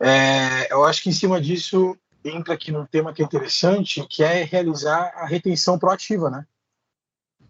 É, 0.00 0.72
eu 0.72 0.84
acho 0.84 1.02
que 1.02 1.08
em 1.08 1.12
cima 1.12 1.40
disso 1.40 1.96
entra 2.24 2.54
aqui 2.54 2.70
num 2.70 2.86
tema 2.86 3.12
que 3.12 3.22
é 3.22 3.24
interessante, 3.24 4.06
que 4.08 4.22
é 4.22 4.44
realizar 4.44 5.12
a 5.16 5.26
retenção 5.26 5.78
proativa, 5.78 6.30
né? 6.30 6.46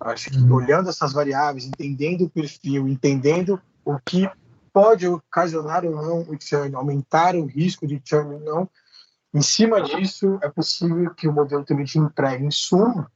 Acho 0.00 0.30
que 0.30 0.38
uhum. 0.38 0.54
olhando 0.54 0.88
essas 0.88 1.12
variáveis, 1.12 1.66
entendendo 1.66 2.24
o 2.24 2.30
perfil, 2.30 2.86
entendendo 2.86 3.60
o 3.84 3.98
que 3.98 4.30
pode 4.72 5.06
ocasionar 5.08 5.84
ou 5.84 5.90
não 5.90 6.20
o 6.20 6.38
churn, 6.40 6.74
aumentar 6.74 7.34
o 7.34 7.46
risco 7.46 7.86
de 7.86 8.00
churn 8.04 8.34
ou 8.34 8.40
não, 8.40 8.70
Em 9.32 9.42
cima 9.42 9.82
disso, 9.82 10.38
é 10.42 10.48
possível 10.48 11.14
que 11.14 11.28
o 11.28 11.32
modelo 11.32 11.64
também 11.64 11.84
te 11.84 11.98
entregue 11.98 12.44
insumo 12.44 13.06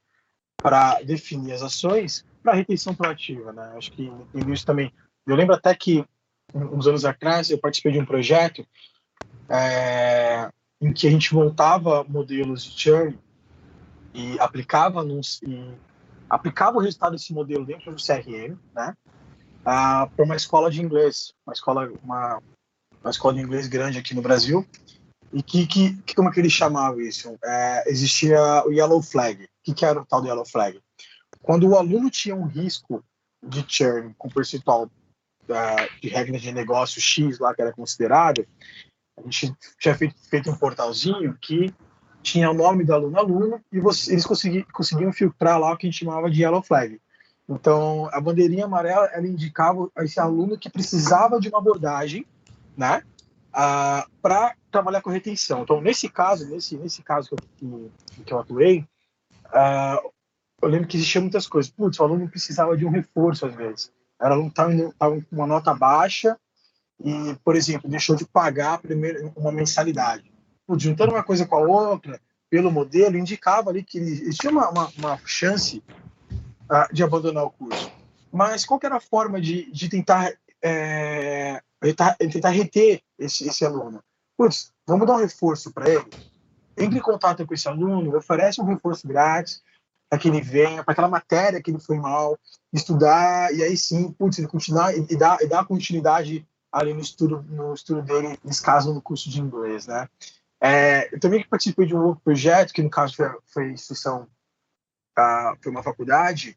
para 0.57 1.01
definir 1.03 1.53
as 1.53 1.63
ações 1.63 2.25
para 2.43 2.55
retenção 2.55 2.95
proativa, 2.95 3.53
né? 3.53 3.73
Acho 3.77 3.93
que 3.93 4.13
isso 4.49 4.67
também. 4.67 4.93
Eu 5.27 5.37
lembro 5.37 5.55
até 5.55 5.75
que 5.75 6.05
uns 6.55 6.87
anos 6.87 7.05
atrás 7.05 7.51
eu 7.51 7.59
participei 7.59 7.93
de 7.93 8.01
um 8.01 8.05
projeto 8.05 8.67
é, 9.49 10.51
em 10.81 10.93
que 10.93 11.07
a 11.07 11.11
gente 11.11 11.35
montava 11.35 12.05
modelos 12.05 12.65
de 12.65 12.81
churn 12.81 13.19
e 14.15 14.39
aplicava 14.39 15.03
nos, 15.03 15.41
e 15.43 15.75
aplicava 16.29 16.79
o 16.79 16.81
resultado 16.81 17.13
desse 17.13 17.33
modelo 17.33 17.65
dentro 17.65 17.95
do 17.95 18.03
CRM, 18.03 18.57
né? 18.75 18.95
Ah, 19.65 20.09
para 20.15 20.25
uma 20.25 20.35
escola 20.35 20.71
de 20.71 20.83
inglês, 20.83 21.33
uma 21.47 21.53
escola 21.53 21.93
uma, 22.03 22.43
uma 23.01 23.11
escola 23.11 23.35
de 23.35 23.41
inglês 23.41 23.69
grande 23.69 23.99
aqui 23.99 24.15
no 24.15 24.23
Brasil. 24.23 24.67
E 25.33 25.43
que, 25.43 25.67
que, 25.67 26.15
como 26.15 26.29
é 26.29 26.33
que 26.33 26.41
eles 26.41 26.53
chamavam 26.53 27.01
isso? 27.01 27.39
É, 27.43 27.91
existia 27.91 28.39
o 28.67 28.73
Yellow 28.73 29.01
Flag. 29.01 29.45
O 29.45 29.49
que, 29.63 29.73
que 29.73 29.85
era 29.85 30.01
o 30.01 30.05
tal 30.05 30.21
do 30.21 30.27
Yellow 30.27 30.45
Flag? 30.45 30.79
Quando 31.41 31.69
o 31.69 31.77
aluno 31.77 32.11
tinha 32.11 32.35
um 32.35 32.47
risco 32.47 33.03
de 33.43 33.65
churn 33.67 34.15
com 34.19 34.29
percentual 34.29 34.85
uh, 34.85 36.01
de 36.01 36.09
regra 36.09 36.39
de 36.39 36.53
negócio 36.53 37.01
X 37.01 37.39
lá 37.39 37.55
que 37.55 37.63
era 37.63 37.73
considerado, 37.73 38.47
a 39.17 39.23
gente 39.23 39.55
tinha 39.79 39.95
feito, 39.95 40.15
feito 40.29 40.51
um 40.51 40.57
portalzinho 40.57 41.37
que 41.41 41.73
tinha 42.23 42.51
o 42.51 42.55
nome 42.55 42.85
do 42.85 42.95
aluno 42.95 43.19
aluno 43.19 43.61
e 43.71 43.81
você, 43.81 44.13
eles 44.13 44.25
consegui, 44.25 44.65
conseguiam 44.73 45.13
filtrar 45.13 45.59
lá 45.59 45.73
o 45.73 45.77
que 45.77 45.87
a 45.87 45.91
gente 45.91 46.05
chamava 46.05 46.31
de 46.31 46.43
yellow 46.43 46.63
flag. 46.63 47.01
Então, 47.49 48.09
a 48.13 48.21
bandeirinha 48.21 48.65
amarela, 48.65 49.07
ela 49.07 49.27
indicava 49.27 49.91
esse 49.99 50.21
aluno 50.21 50.57
que 50.57 50.71
precisava 50.71 51.41
de 51.41 51.49
uma 51.49 51.59
abordagem, 51.59 52.25
né, 52.77 53.03
uh, 53.49 54.09
para 54.23 54.55
trabalhar 54.71 55.03
com 55.03 55.11
retenção. 55.11 55.63
Então, 55.63 55.81
nesse 55.81 56.09
caso, 56.09 56.49
nesse, 56.49 56.77
nesse 56.77 57.03
caso 57.03 57.29
que 57.29 57.35
eu, 57.65 57.91
que, 58.15 58.25
que 58.25 58.33
eu 58.33 58.39
atuei, 58.39 58.87
eu 60.63 60.69
lembro 60.69 60.87
que 60.87 60.97
existiam 60.97 61.23
muitas 61.23 61.47
coisas. 61.47 61.71
Putz, 61.71 61.99
o 61.99 62.05
aluno 62.05 62.29
precisava 62.29 62.77
de 62.77 62.87
um 62.87 62.91
reforço 62.91 63.45
às 63.45 63.55
vezes. 63.55 63.93
O 64.21 64.25
aluno 64.25 64.49
estava 64.49 64.73
com 65.21 65.25
uma 65.33 65.47
nota 65.47 65.75
baixa 65.75 66.39
e, 67.01 67.35
por 67.45 67.57
exemplo, 67.57 67.91
deixou 67.91 68.17
de 68.17 68.25
pagar 68.25 68.79
primeiro 68.79 69.33
uma 69.37 69.53
mensalidade. 69.53 70.33
Juntando 70.77 71.13
uma 71.13 71.23
coisa 71.23 71.47
com 71.47 71.57
a 71.57 71.61
outra, 71.61 72.21
pelo 72.49 72.71
modelo, 72.71 73.17
indicava 73.17 73.71
ali 73.71 73.83
que 73.83 73.99
existia 73.99 74.51
uma, 74.51 74.69
uma, 74.71 74.93
uma 74.99 75.19
chance 75.25 75.83
uh, 76.31 76.93
de 76.93 77.03
abandonar 77.03 77.45
o 77.45 77.51
curso. 77.51 77.91
Mas 78.33 78.65
qual 78.65 78.81
era 78.83 78.97
a 78.97 79.01
forma 79.01 79.41
de, 79.41 79.71
de 79.71 79.89
tentar, 79.89 80.33
é, 80.63 81.61
tentar, 81.81 82.15
tentar 82.17 82.51
reter 82.51 83.03
esse, 83.19 83.47
esse 83.49 83.65
aluno? 83.65 84.03
Putz, 84.37 84.73
vamos 84.87 85.07
dar 85.07 85.15
um 85.15 85.21
reforço 85.21 85.73
para 85.73 85.91
ele? 85.91 86.07
Entre 86.77 86.99
em 86.99 87.03
contato 87.03 87.47
com 87.47 87.53
esse 87.53 87.69
aluno, 87.69 88.17
oferece 88.17 88.61
um 88.61 88.65
reforço 88.65 89.07
grátis, 89.07 89.63
para 90.09 90.19
que 90.19 90.29
ele 90.29 90.43
venha, 90.43 90.85
para 90.85 90.93
aquela 90.93 91.09
matéria 91.09 91.63
que 91.63 91.71
ele 91.71 91.81
foi 91.81 91.99
mal, 91.99 92.39
estudar, 92.71 93.51
e 93.55 93.63
aí 93.63 93.77
sim, 93.77 94.13
putz, 94.13 94.39
ele 94.39 94.47
continuar 94.47 94.95
e, 94.95 95.17
dar, 95.17 95.41
e 95.41 95.47
dar 95.47 95.65
continuidade 95.65 96.47
ali 96.73 96.95
no 96.95 97.01
estudo, 97.01 97.45
no 97.49 97.75
estudo 97.75 98.03
dele, 98.03 98.39
nesse 98.43 98.63
caso, 98.63 98.93
no 98.93 99.03
curso 99.03 99.29
de 99.29 99.41
inglês, 99.41 99.87
né? 99.87 100.09
É, 100.61 101.15
eu 101.15 101.21
também 101.21 101.45
participei 101.47 101.87
de 101.87 101.95
um 101.95 102.03
outro 102.03 102.23
projeto, 102.23 102.73
que 102.73 102.83
no 102.83 102.91
caso 102.91 103.15
foi, 103.15 103.31
foi 103.47 103.73
instituição, 103.73 104.29
uh, 105.19 105.57
foi 105.61 105.71
uma 105.71 105.83
faculdade, 105.83 106.57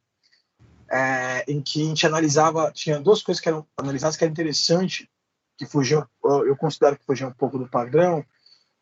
é, 0.90 1.44
em 1.52 1.62
que 1.62 1.82
a 1.82 1.86
gente 1.86 2.06
analisava, 2.06 2.72
tinha 2.72 3.00
duas 3.00 3.22
coisas 3.24 3.42
que 3.42 3.50
eram 3.50 3.66
analisadas 3.78 4.16
que 4.16 4.24
era 4.24 4.32
interessante, 4.32 5.10
que 5.58 5.66
fugiam, 5.66 6.08
eu 6.24 6.56
considero 6.56 6.98
que 6.98 7.06
fugiam 7.06 7.30
um 7.30 7.34
pouco 7.34 7.58
do 7.58 7.68
padrão, 7.68 8.24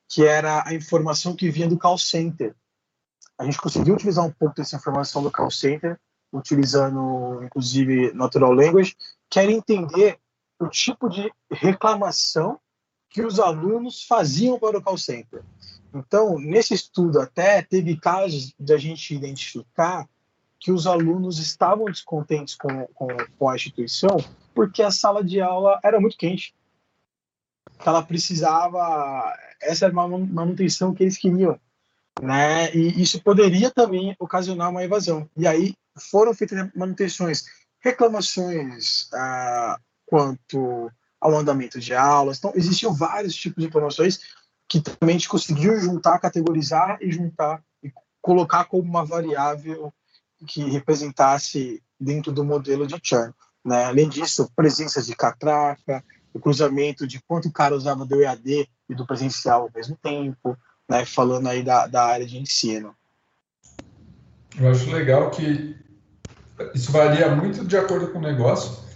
que 0.10 0.26
era 0.26 0.68
a 0.68 0.74
informação 0.74 1.36
que 1.36 1.50
vinha 1.50 1.68
do 1.68 1.78
call 1.78 1.98
center 1.98 2.54
a 3.38 3.44
gente 3.44 3.58
conseguiu 3.58 3.96
utilizar 3.96 4.26
um 4.26 4.32
pouco 4.32 4.56
dessa 4.56 4.76
informação 4.76 5.24
do 5.24 5.32
call 5.32 5.52
center, 5.52 6.00
utilizando 6.32 7.44
inclusive 7.44 8.14
natural 8.14 8.54
language, 8.54 8.96
que 9.30 9.40
era 9.40 9.52
entender 9.52 10.18
o 10.64 10.70
tipo 10.70 11.10
de 11.10 11.32
reclamação 11.52 12.60
que 13.10 13.22
os 13.22 13.40
alunos 13.40 14.04
faziam 14.04 14.58
para 14.58 14.78
o 14.78 14.82
call 14.82 14.98
center. 14.98 15.44
Então, 15.94 16.40
nesse 16.40 16.74
estudo 16.74 17.20
até 17.20 17.62
teve 17.62 17.96
casos 17.98 18.54
de 18.60 18.74
a 18.74 18.78
gente 18.78 19.14
identificar 19.14 20.08
que 20.60 20.72
os 20.72 20.88
alunos 20.88 21.40
estavam 21.40 21.86
descontentes 21.86 22.56
com, 22.56 22.88
com, 22.88 23.08
com 23.38 23.50
a 23.50 23.56
instituição 23.56 24.18
porque 24.56 24.82
a 24.82 24.92
sala 24.92 25.24
de 25.24 25.42
aula 25.42 25.80
era 25.84 26.00
muito 26.00 26.18
quente. 26.18 26.56
Ela 27.86 28.04
precisava, 28.04 29.36
essa 29.62 29.86
era 29.86 29.94
uma 29.94 30.08
manutenção 30.08 30.94
que 30.94 31.04
eles 31.04 31.18
queriam 31.18 31.60
né? 32.22 32.74
E 32.76 33.02
isso 33.02 33.22
poderia 33.22 33.72
também 33.72 34.16
ocasionar 34.20 34.70
uma 34.70 34.84
evasão. 34.84 35.30
E 35.36 35.48
aí 35.48 35.74
foram 36.12 36.34
feitas 36.34 36.70
manutenções, 36.76 37.46
reclamações 37.80 39.10
ah, 39.14 39.80
quanto 40.14 40.92
ao 41.20 41.36
andamento 41.36 41.80
de 41.80 41.92
aulas. 41.92 42.38
Então, 42.38 42.52
existiam 42.54 42.94
vários 42.94 43.34
tipos 43.34 43.64
de 43.64 43.68
informações 43.68 44.20
que 44.70 44.80
também 44.80 45.16
a 45.16 45.18
gente 45.18 45.28
conseguiu 45.28 45.80
juntar, 45.80 46.20
categorizar 46.20 47.00
e 47.02 47.12
juntar 47.12 47.64
e 47.82 47.92
colocar 48.22 48.66
como 48.66 48.84
uma 48.84 49.04
variável 49.04 49.92
que 50.46 50.70
representasse 50.70 51.82
dentro 52.00 52.32
do 52.32 52.44
modelo 52.44 52.86
de 52.86 53.00
churn. 53.02 53.34
Né? 53.66 53.86
Além 53.86 54.08
disso, 54.08 54.52
presenças 54.56 55.08
de 55.08 55.16
catraca, 55.16 56.04
o 56.32 56.40
cruzamento 56.40 57.08
de 57.08 57.20
quanto 57.28 57.48
o 57.48 57.52
cara 57.52 57.76
usava 57.76 58.06
do 58.06 58.22
EAD 58.22 58.70
e 58.88 58.94
do 58.94 59.08
presencial 59.08 59.64
ao 59.64 59.72
mesmo 59.74 59.98
tempo, 60.00 60.56
né, 60.88 61.06
falando 61.06 61.48
aí 61.48 61.64
da, 61.64 61.88
da 61.88 62.06
área 62.06 62.28
de 62.28 62.38
ensino. 62.38 62.96
Eu 64.60 64.70
acho 64.70 64.92
legal 64.92 65.32
que 65.32 65.76
isso 66.76 66.92
varia 66.92 67.36
muito 67.36 67.66
de 67.66 67.76
acordo 67.76 68.10
com 68.10 68.20
o 68.20 68.22
negócio. 68.22 68.93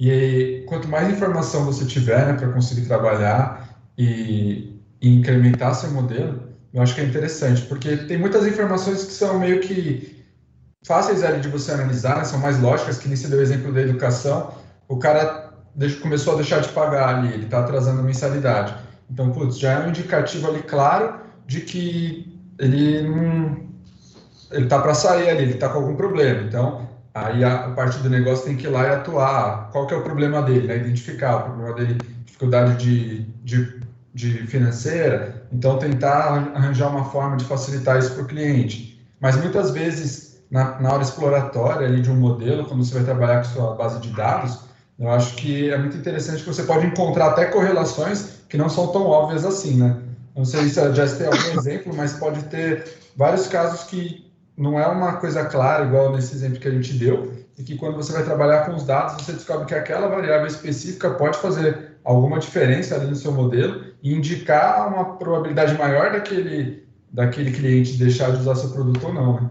E 0.00 0.64
quanto 0.66 0.88
mais 0.88 1.12
informação 1.12 1.66
você 1.66 1.84
tiver 1.84 2.26
né, 2.26 2.32
para 2.32 2.48
conseguir 2.48 2.86
trabalhar 2.86 3.68
e, 3.98 4.80
e, 4.98 5.14
incrementar 5.14 5.74
seu 5.74 5.90
modelo, 5.90 6.42
eu 6.72 6.80
acho 6.80 6.94
que 6.94 7.02
é 7.02 7.04
interessante, 7.04 7.60
porque 7.62 7.98
tem 7.98 8.16
muitas 8.16 8.46
informações 8.46 9.04
que 9.04 9.12
são 9.12 9.38
meio 9.38 9.60
que 9.60 10.24
fáceis 10.86 11.22
ali 11.22 11.40
de 11.40 11.48
você 11.48 11.72
analisar, 11.72 12.16
né, 12.16 12.24
são 12.24 12.38
mais 12.38 12.58
lógicas, 12.58 12.96
que 12.96 13.08
nem 13.08 13.16
você 13.16 13.28
deu 13.28 13.40
o 13.40 13.42
exemplo 13.42 13.74
da 13.74 13.82
educação. 13.82 14.54
O 14.88 14.96
cara 14.96 15.52
começou 16.00 16.32
a 16.32 16.36
deixar 16.36 16.60
de 16.60 16.70
pagar 16.70 17.16
ali, 17.16 17.34
ele 17.34 17.44
está 17.44 17.60
atrasando 17.60 18.00
a 18.00 18.02
mensalidade. 18.02 18.74
Então, 19.10 19.30
putz, 19.32 19.58
já 19.58 19.72
é 19.72 19.86
um 19.86 19.90
indicativo 19.90 20.48
ali 20.48 20.62
claro 20.62 21.20
de 21.46 21.60
que 21.60 22.40
ele 22.58 23.02
não 23.02 23.68
ele 24.50 24.66
tá 24.66 24.80
para 24.80 24.94
sair 24.94 25.28
ali, 25.28 25.42
ele 25.42 25.54
está 25.54 25.68
com 25.68 25.78
algum 25.78 25.94
problema. 25.94 26.42
Então, 26.42 26.88
aí 27.14 27.44
a, 27.44 27.70
parte 27.70 27.98
do 27.98 28.10
negócio 28.10 28.46
tem 28.46 28.56
que 28.56 28.66
ir 28.66 28.70
lá 28.70 28.84
e 28.86 28.90
atuar. 28.90 29.70
Qual 29.72 29.86
que 29.86 29.94
é 29.94 29.96
o 29.96 30.02
problema 30.02 30.42
dele? 30.42 30.66
Né? 30.66 30.76
Identificar 30.76 31.36
o 31.36 31.42
problema 31.44 31.74
dele, 31.74 31.98
dificuldade 32.24 32.76
de, 32.76 33.22
de, 33.44 33.80
de 34.14 34.46
financeira. 34.46 35.46
Então, 35.52 35.78
tentar 35.78 36.52
arranjar 36.54 36.88
uma 36.88 37.04
forma 37.04 37.36
de 37.36 37.44
facilitar 37.44 37.98
isso 37.98 38.14
para 38.14 38.24
o 38.24 38.26
cliente. 38.26 39.04
Mas 39.20 39.36
muitas 39.36 39.70
vezes, 39.70 40.42
na, 40.50 40.80
na 40.80 40.92
hora 40.92 41.02
exploratória 41.02 41.86
ali 41.86 42.00
de 42.00 42.10
um 42.10 42.16
modelo, 42.16 42.64
quando 42.64 42.84
você 42.84 42.94
vai 42.94 43.04
trabalhar 43.04 43.38
com 43.38 43.44
sua 43.44 43.74
base 43.74 44.00
de 44.00 44.10
dados, 44.10 44.60
eu 44.98 45.10
acho 45.10 45.34
que 45.36 45.70
é 45.70 45.78
muito 45.78 45.96
interessante 45.96 46.42
que 46.42 46.48
você 46.48 46.62
pode 46.62 46.86
encontrar 46.86 47.28
até 47.28 47.46
correlações 47.46 48.40
que 48.48 48.56
não 48.56 48.68
são 48.68 48.88
tão 48.88 49.06
óbvias 49.06 49.44
assim, 49.44 49.76
né? 49.76 49.96
Não 50.36 50.44
sei 50.44 50.68
se 50.68 50.94
Jess 50.94 51.14
tem 51.14 51.26
algum 51.26 51.50
exemplo, 51.58 51.94
mas 51.96 52.12
pode 52.14 52.42
ter 52.44 52.84
vários 53.16 53.46
casos 53.46 53.84
que 53.84 54.29
não 54.60 54.78
é 54.78 54.86
uma 54.86 55.16
coisa 55.16 55.46
clara, 55.46 55.86
igual 55.86 56.12
nesse 56.12 56.34
exemplo 56.34 56.60
que 56.60 56.68
a 56.68 56.70
gente 56.70 56.92
deu, 56.92 57.32
e 57.56 57.62
que 57.62 57.78
quando 57.78 57.96
você 57.96 58.12
vai 58.12 58.22
trabalhar 58.22 58.66
com 58.66 58.74
os 58.74 58.84
dados, 58.84 59.14
você 59.14 59.32
descobre 59.32 59.64
que 59.64 59.74
aquela 59.74 60.06
variável 60.06 60.46
específica 60.46 61.14
pode 61.14 61.38
fazer 61.38 61.98
alguma 62.04 62.38
diferença 62.38 62.94
ali 62.94 63.06
no 63.06 63.16
seu 63.16 63.32
modelo 63.32 63.94
e 64.02 64.14
indicar 64.14 64.86
uma 64.86 65.16
probabilidade 65.16 65.78
maior 65.78 66.12
daquele, 66.12 66.86
daquele 67.10 67.52
cliente 67.52 67.96
deixar 67.96 68.32
de 68.32 68.40
usar 68.42 68.54
seu 68.54 68.70
produto 68.70 69.06
ou 69.06 69.14
não. 69.14 69.40
Né? 69.40 69.50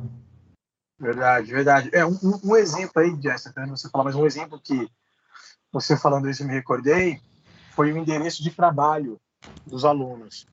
Verdade, 1.00 1.52
verdade. 1.52 1.90
É 1.92 2.06
um, 2.06 2.18
um 2.44 2.56
exemplo 2.56 3.02
aí, 3.02 3.18
Jess, 3.20 3.52
para 3.52 3.66
você 3.66 3.90
falar, 3.90 4.04
mas 4.04 4.16
um 4.16 4.28
exemplo 4.28 4.62
que 4.64 4.88
você 5.72 5.98
falando 5.98 6.30
isso 6.30 6.44
eu 6.44 6.48
me 6.48 6.54
recordei 6.54 7.20
foi 7.72 7.92
o 7.92 7.98
endereço 7.98 8.44
de 8.44 8.52
trabalho 8.52 9.20
dos 9.66 9.86
alunos 9.86 10.46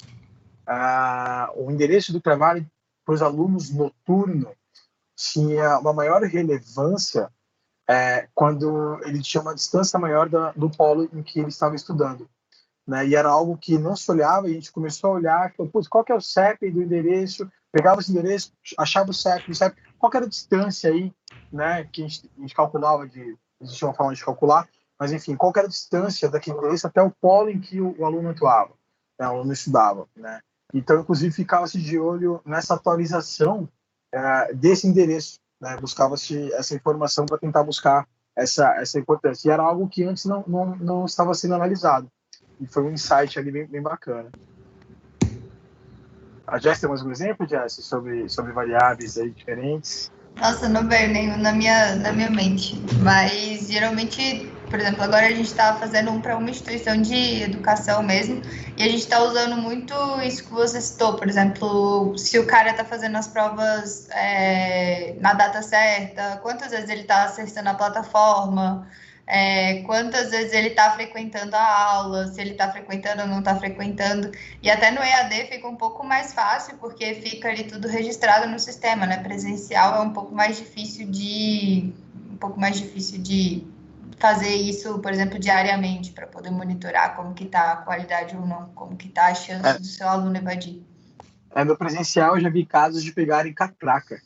ah, 0.67 1.51
o 1.55 1.71
endereço 1.71 2.13
do 2.13 2.21
trabalho 2.21 2.67
para 3.07 3.15
os 3.15 3.23
alunos 3.23 3.71
noturno 3.71 4.53
tinha 5.15 5.79
uma 5.79 5.93
maior 5.93 6.23
relevância 6.25 7.31
é, 7.89 8.29
quando 8.35 9.01
ele 9.05 9.23
tinha 9.23 9.41
uma 9.41 9.55
distância 9.55 9.99
maior 9.99 10.29
da, 10.29 10.51
do 10.53 10.69
polo 10.69 11.09
em 11.13 11.23
que 11.23 11.39
ele 11.39 11.49
estava 11.49 11.77
estudando. 11.77 12.29
Né? 12.87 13.07
E 13.07 13.15
era 13.15 13.29
algo 13.29 13.57
que 13.57 13.79
não 13.79 13.97
se 13.97 14.11
olhava, 14.11 14.49
e 14.49 14.53
a 14.53 14.55
gente 14.55 14.73
começou 14.73 15.11
a 15.11 15.15
olhar, 15.15 15.55
falou, 15.55 15.73
qual 15.89 16.05
que 16.05 16.13
é 16.13 16.15
o 16.15 16.21
CEP 16.21 16.71
do 16.71 16.83
endereço? 16.83 17.51
Pegava 17.73 18.01
esse 18.01 18.11
endereço, 18.11 18.53
achava 18.77 19.11
o 19.11 19.15
CEP, 19.15 19.51
o 19.51 19.55
CEP 19.55 19.77
qual 19.99 20.11
que 20.11 20.17
era 20.17 20.27
a 20.27 20.29
distância 20.29 20.91
aí, 20.91 21.13
né, 21.53 21.85
que 21.85 22.03
a 22.03 22.09
gente, 22.09 22.31
a 22.37 22.41
gente 22.41 22.55
calculava, 22.55 23.07
de, 23.07 23.37
existia 23.61 23.89
uma 23.89 23.95
forma 23.95 24.15
de 24.15 24.25
calcular, 24.25 24.69
mas 24.99 25.13
enfim, 25.13 25.37
qual 25.37 25.53
que 25.53 25.59
era 25.59 25.69
a 25.69 25.71
distância 25.71 26.29
daquele 26.29 26.57
endereço 26.57 26.87
até 26.87 27.03
o 27.03 27.11
polo 27.11 27.51
em 27.51 27.61
que 27.61 27.81
o, 27.81 27.99
o 27.99 28.05
aluno 28.05 28.31
atuava, 28.31 28.75
né, 29.19 29.27
o 29.29 29.33
aluno 29.33 29.53
estudava, 29.53 30.09
né? 30.15 30.41
Então, 30.77 31.01
inclusive, 31.01 31.35
ficava-se 31.35 31.81
de 31.81 31.99
olho 31.99 32.39
nessa 32.45 32.75
atualização 32.75 33.67
é, 34.13 34.53
desse 34.53 34.87
endereço, 34.87 35.41
né? 35.59 35.75
buscava-se 35.81 36.53
essa 36.53 36.75
informação 36.75 37.25
para 37.25 37.39
tentar 37.39 37.65
buscar 37.65 38.07
essa, 38.37 38.77
essa 38.77 38.99
importância. 38.99 39.49
E 39.49 39.51
era 39.51 39.63
algo 39.63 39.89
que 39.89 40.05
antes 40.05 40.27
não, 40.27 40.45
não, 40.47 40.77
não 40.77 41.05
estava 41.07 41.33
sendo 41.33 41.55
analisado. 41.55 42.11
E 42.61 42.67
foi 42.67 42.83
um 42.83 42.91
insight 42.91 43.39
ali 43.39 43.51
bem, 43.51 43.67
bem 43.67 43.81
bacana. 43.81 44.31
A 46.47 46.59
Jess 46.59 46.79
tem 46.79 46.91
mais 46.91 47.03
um 47.03 47.11
exemplo, 47.11 47.49
Jess, 47.49 47.73
sobre, 47.83 48.29
sobre 48.29 48.53
variáveis 48.53 49.17
aí 49.17 49.31
diferentes? 49.31 50.13
Nossa, 50.37 50.69
não 50.69 50.87
veio 50.87 51.11
nenhum 51.11 51.39
na 51.39 51.53
minha, 51.53 51.97
na 51.97 52.13
minha 52.13 52.31
mente. 52.31 52.79
Mas 53.03 53.69
geralmente, 53.69 54.53
por 54.77 54.83
exemplo, 54.83 55.03
agora 55.05 55.27
a 55.27 55.31
gente 55.31 55.47
está 55.47 55.75
fazendo 55.77 56.11
um 56.11 56.21
para 56.21 56.37
uma 56.37 56.51
instituição 56.51 57.01
de 57.01 57.43
educação 57.43 58.03
mesmo, 58.03 58.43
e 58.77 58.83
a 58.83 58.87
gente 58.87 58.99
está 58.99 59.23
usando 59.23 59.57
muito 59.57 59.95
isso 60.21 60.45
que 60.45 60.53
você 60.53 60.79
citou, 60.83 61.15
por 61.15 61.27
exemplo, 61.27 62.17
se 62.19 62.39
o 62.39 62.47
cara 62.47 62.73
está 62.73 62.85
fazendo 62.85 63.17
as 63.17 63.27
provas 63.27 64.07
é, 64.11 65.15
na 65.19 65.33
data 65.33 65.63
certa, 65.63 66.37
quantas 66.43 66.73
vezes 66.73 66.91
ele 66.91 67.01
está 67.01 67.25
acessando 67.25 67.71
a 67.71 67.75
plataforma 67.75 68.87
é, 69.27 69.83
quantas 69.85 70.31
vezes 70.31 70.53
ele 70.53 70.69
está 70.69 70.91
frequentando 70.91 71.57
a 71.57 71.93
aula, 71.95 72.27
se 72.29 72.39
ele 72.39 72.51
está 72.51 72.71
frequentando 72.71 73.23
ou 73.23 73.29
não 73.29 73.39
está 73.39 73.57
frequentando. 73.57 74.31
E 74.63 74.71
até 74.71 74.91
no 74.91 75.03
EAD 75.03 75.49
fica 75.49 75.67
um 75.67 75.75
pouco 75.75 76.07
mais 76.07 76.33
fácil, 76.33 76.77
porque 76.77 77.15
fica 77.15 77.49
ali 77.49 77.65
tudo 77.65 77.89
registrado 77.89 78.47
no 78.47 78.59
sistema, 78.61 79.05
né? 79.07 79.17
Presencial 79.17 79.97
é 79.97 80.01
um 80.01 80.13
pouco 80.13 80.33
mais 80.35 80.59
difícil 80.59 81.11
de. 81.11 81.93
um 82.31 82.37
pouco 82.37 82.61
mais 82.61 82.79
difícil 82.79 83.19
de 83.19 83.67
fazer 84.17 84.55
isso, 84.55 84.99
por 84.99 85.13
exemplo, 85.13 85.39
diariamente, 85.39 86.13
para 86.13 86.27
poder 86.27 86.51
monitorar 86.51 87.17
como 87.17 87.35
que 87.35 87.45
está 87.45 87.73
a 87.73 87.77
qualidade 87.77 88.37
ou 88.37 88.47
não, 88.47 88.67
como 88.71 88.97
que 88.97 89.09
está 89.09 89.27
a 89.27 89.35
chance 89.35 89.67
é. 89.67 89.79
do 89.79 89.85
seu 89.85 90.09
aluno 90.09 90.37
evadir. 90.37 90.83
É, 91.55 91.65
no 91.65 91.77
presencial 91.77 92.37
eu 92.37 92.41
já 92.41 92.51
vi 92.51 92.67
casos 92.67 93.03
de 93.03 93.13
pegarem 93.13 93.53
catraca. 93.53 94.21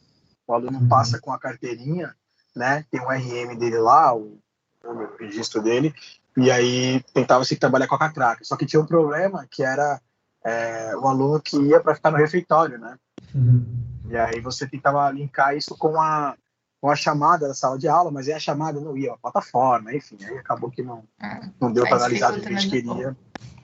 O 0.47 0.55
aluno 0.55 0.81
uhum. 0.81 0.89
passa 0.89 1.21
com 1.21 1.33
a 1.33 1.39
carteirinha, 1.39 2.15
né? 2.55 2.85
Tem 2.91 3.01
um 3.01 3.11
RM 3.11 3.57
dele 3.57 3.79
lá, 3.79 4.15
o 4.15 4.41
o 4.85 5.17
registro 5.19 5.63
dele, 5.63 5.95
e 6.37 6.51
aí 6.51 7.03
tentava 7.13 7.45
se 7.45 7.57
trabalhar 7.57 7.87
com 7.87 7.95
a 7.95 7.99
catraca. 7.99 8.45
Só 8.45 8.57
que 8.57 8.67
tinha 8.67 8.81
um 8.81 8.87
problema 8.87 9.47
que 9.51 9.63
era 9.63 10.01
é, 10.45 10.97
o 10.97 11.07
aluno 11.07 11.41
que 11.41 11.57
ia 11.57 11.81
para 11.81 11.95
ficar 11.95 12.11
no 12.11 12.17
refeitório, 12.17 12.79
né? 12.79 12.97
Uhum. 13.35 13.65
E 14.09 14.17
aí 14.17 14.41
você 14.41 14.67
tentava 14.67 15.11
linkar 15.11 15.57
isso 15.57 15.77
com 15.77 16.01
a, 16.01 16.35
com 16.81 16.91
a 16.91 16.97
chamada 16.97 17.47
da 17.47 17.55
sala 17.55 17.79
de 17.79 17.87
aula, 17.87 18.11
mas 18.11 18.27
aí 18.27 18.35
a 18.35 18.41
chamada 18.41 18.81
não 18.81 18.97
ia, 18.97 19.13
a 19.13 19.19
plataforma, 19.19 19.95
enfim, 19.95 20.17
aí 20.25 20.39
acabou 20.39 20.71
que 20.71 20.83
não, 20.83 21.05
é. 21.23 21.41
não 21.61 21.71
deu 21.71 21.85
para 21.85 21.97
analisar 21.97 22.33
o 22.33 22.41
que 22.41 22.49
a 22.49 22.53
gente 22.53 22.71
queria, 22.71 23.15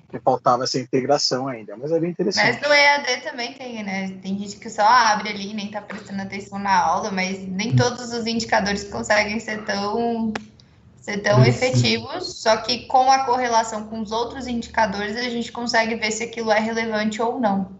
porque 0.02 0.20
faltava 0.20 0.64
essa 0.64 0.78
integração 0.78 1.48
ainda, 1.48 1.76
mas 1.76 1.90
é 1.92 1.98
bem 1.98 2.10
interessante. 2.10 2.60
Mas 2.60 2.68
no 2.68 2.74
EAD 2.74 3.22
também 3.22 3.54
tem, 3.54 3.82
né? 3.82 4.18
Tem 4.22 4.38
gente 4.38 4.56
que 4.58 4.68
só 4.68 4.86
abre 4.86 5.30
ali, 5.30 5.54
nem 5.54 5.70
tá 5.70 5.80
prestando 5.80 6.22
atenção 6.22 6.58
na 6.58 6.78
aula, 6.78 7.10
mas 7.10 7.38
nem 7.48 7.70
uhum. 7.70 7.76
todos 7.76 8.12
os 8.12 8.26
indicadores 8.26 8.84
conseguem 8.84 9.40
ser 9.40 9.64
tão 9.64 10.32
ser 11.00 11.18
tão 11.18 11.40
Isso. 11.42 11.50
efetivos, 11.50 12.42
só 12.42 12.56
que 12.56 12.86
com 12.86 13.10
a 13.10 13.24
correlação 13.24 13.86
com 13.86 14.00
os 14.00 14.10
outros 14.10 14.48
indicadores, 14.48 15.16
a 15.16 15.22
gente 15.22 15.52
consegue 15.52 15.94
ver 15.94 16.10
se 16.10 16.24
aquilo 16.24 16.50
é 16.50 16.58
relevante 16.58 17.22
ou 17.22 17.38
não. 17.38 17.78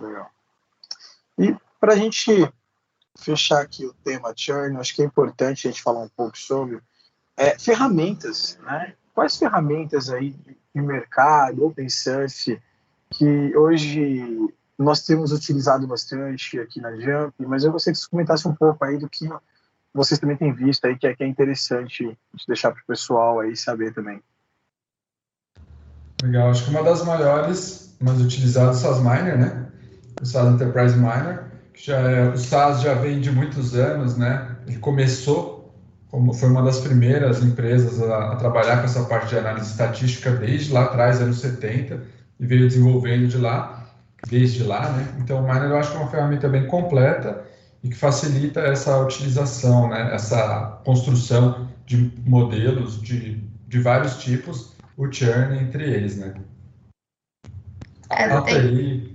Legal. 0.00 0.30
E 1.38 1.54
para 1.78 1.92
a 1.92 1.96
gente 1.96 2.50
fechar 3.16 3.60
aqui 3.60 3.86
o 3.86 3.94
tema 4.04 4.32
churn, 4.36 4.76
acho 4.76 4.94
que 4.94 5.02
é 5.02 5.04
importante 5.04 5.66
a 5.66 5.70
gente 5.70 5.82
falar 5.82 6.00
um 6.00 6.08
pouco 6.08 6.36
sobre 6.36 6.80
é, 7.36 7.58
ferramentas, 7.58 8.58
né? 8.62 8.94
Quais 9.14 9.36
ferramentas 9.36 10.10
aí 10.10 10.30
de 10.74 10.82
mercado, 10.82 11.64
open 11.64 11.88
source, 11.88 12.60
que 13.10 13.56
hoje 13.56 14.52
nós 14.76 15.02
temos 15.02 15.30
utilizado 15.30 15.86
bastante 15.86 16.58
aqui 16.58 16.80
na 16.80 16.96
Jump, 16.96 17.34
mas 17.46 17.64
eu 17.64 17.70
gostaria 17.70 17.94
que 17.94 18.00
você 18.00 18.10
comentasse 18.10 18.48
um 18.48 18.54
pouco 18.54 18.84
aí 18.84 18.98
do 18.98 19.08
que 19.08 19.28
vocês 19.92 20.18
também 20.18 20.36
têm 20.36 20.52
visto 20.52 20.84
aí 20.84 20.98
que 20.98 21.06
é, 21.06 21.14
que 21.14 21.22
é 21.22 21.26
interessante 21.26 22.18
deixar 22.48 22.72
para 22.72 22.82
o 22.82 22.86
pessoal 22.86 23.38
aí 23.38 23.56
saber 23.56 23.94
também. 23.94 24.20
Legal, 26.22 26.50
acho 26.50 26.64
que 26.64 26.70
uma 26.70 26.82
das 26.82 27.04
maiores, 27.04 27.96
mais 28.00 28.20
utilizadas, 28.20 28.82
é 28.82 28.88
o 28.88 28.94
SaaS 28.94 28.98
Miner, 28.98 29.38
né? 29.38 29.72
O 30.20 30.26
SaaS 30.26 30.54
Enterprise 30.54 30.96
Miner, 30.96 31.44
que 31.74 31.86
já 31.86 31.98
é, 31.98 32.28
o 32.28 32.38
SaaS 32.38 32.80
já 32.80 32.94
vem 32.94 33.20
de 33.20 33.30
muitos 33.30 33.74
anos, 33.74 34.16
né? 34.16 34.56
Ele 34.66 34.78
começou, 34.78 35.74
como 36.08 36.32
foi 36.32 36.48
uma 36.48 36.62
das 36.62 36.80
primeiras 36.80 37.42
empresas 37.42 38.00
a, 38.00 38.32
a 38.32 38.36
trabalhar 38.36 38.78
com 38.78 38.84
essa 38.84 39.04
parte 39.04 39.28
de 39.30 39.38
análise 39.38 39.72
estatística 39.72 40.30
desde 40.30 40.72
lá 40.72 40.84
atrás, 40.84 41.20
anos 41.20 41.40
70, 41.40 42.00
e 42.38 42.46
veio 42.46 42.68
desenvolvendo 42.68 43.26
de 43.26 43.38
lá, 43.38 43.92
desde 44.28 44.62
lá, 44.62 44.88
né? 44.90 45.14
Então, 45.18 45.40
o 45.40 45.42
Miner 45.42 45.70
eu 45.70 45.76
acho 45.76 45.90
que 45.90 45.96
é 45.96 46.00
uma 46.00 46.10
ferramenta 46.10 46.48
bem 46.48 46.66
completa 46.66 47.44
e 47.82 47.88
que 47.88 47.96
facilita 47.96 48.60
essa 48.60 48.96
utilização, 48.98 49.90
né, 49.90 50.14
essa 50.14 50.80
construção 50.84 51.68
de 51.84 52.10
modelos 52.24 53.02
de, 53.02 53.42
de 53.68 53.78
vários 53.80 54.16
tipos, 54.22 54.72
o 54.96 55.12
churn 55.12 55.58
entre 55.58 55.84
eles, 55.84 56.16
né. 56.16 56.34
É, 58.10 58.40
tem, 58.42 59.13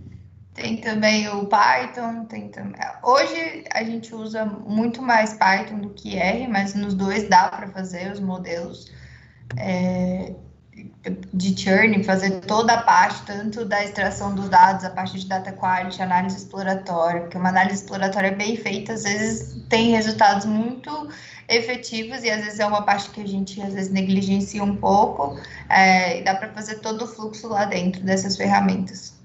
tem 0.60 0.78
também 0.78 1.28
o 1.30 1.46
Python, 1.46 2.26
tem 2.26 2.50
também. 2.50 2.82
Hoje 3.04 3.64
a 3.74 3.84
gente 3.84 4.14
usa 4.14 4.46
muito 4.46 5.02
mais 5.02 5.34
Python 5.34 5.80
do 5.80 5.90
que 5.90 6.18
R, 6.18 6.48
mas 6.48 6.76
nos 6.76 6.94
dois 6.94 7.28
dá 7.30 7.48
para 7.48 7.68
fazer 7.70 8.12
os 8.12 8.20
modelos. 8.20 8.92
É, 9.58 10.34
de 11.34 11.62
churn, 11.62 12.04
fazer 12.04 12.42
toda 12.42 12.74
a 12.74 12.82
parte, 12.82 13.24
tanto 13.26 13.66
da 13.66 13.84
extração 13.84 14.34
dos 14.34 14.48
dados, 14.50 14.86
a 14.86 14.90
parte 14.90 15.20
de 15.20 15.28
data 15.28 15.52
quality, 15.52 16.02
análise 16.02 16.38
exploratória, 16.38 17.22
porque 17.22 17.38
uma 17.38 17.50
análise 17.50 17.84
exploratória 17.84 18.32
bem 18.32 18.56
feita, 18.56 18.94
às 18.94 19.04
vezes 19.04 19.62
tem 19.68 19.92
resultados 19.92 20.46
muito 20.46 21.10
efetivos 21.50 22.24
e 22.24 22.30
às 22.30 22.44
vezes 22.44 22.60
é 22.60 22.66
uma 22.66 22.84
parte 22.84 23.10
que 23.10 23.22
a 23.22 23.28
gente 23.28 23.62
às 23.62 23.74
vezes 23.74 23.92
negligencia 23.92 24.64
um 24.64 24.76
pouco, 24.76 25.38
é, 25.70 26.20
e 26.20 26.24
dá 26.24 26.36
para 26.36 26.50
fazer 26.54 26.76
todo 26.80 27.04
o 27.04 27.08
fluxo 27.08 27.48
lá 27.48 27.66
dentro 27.66 28.02
dessas 28.04 28.38
ferramentas. 28.38 29.19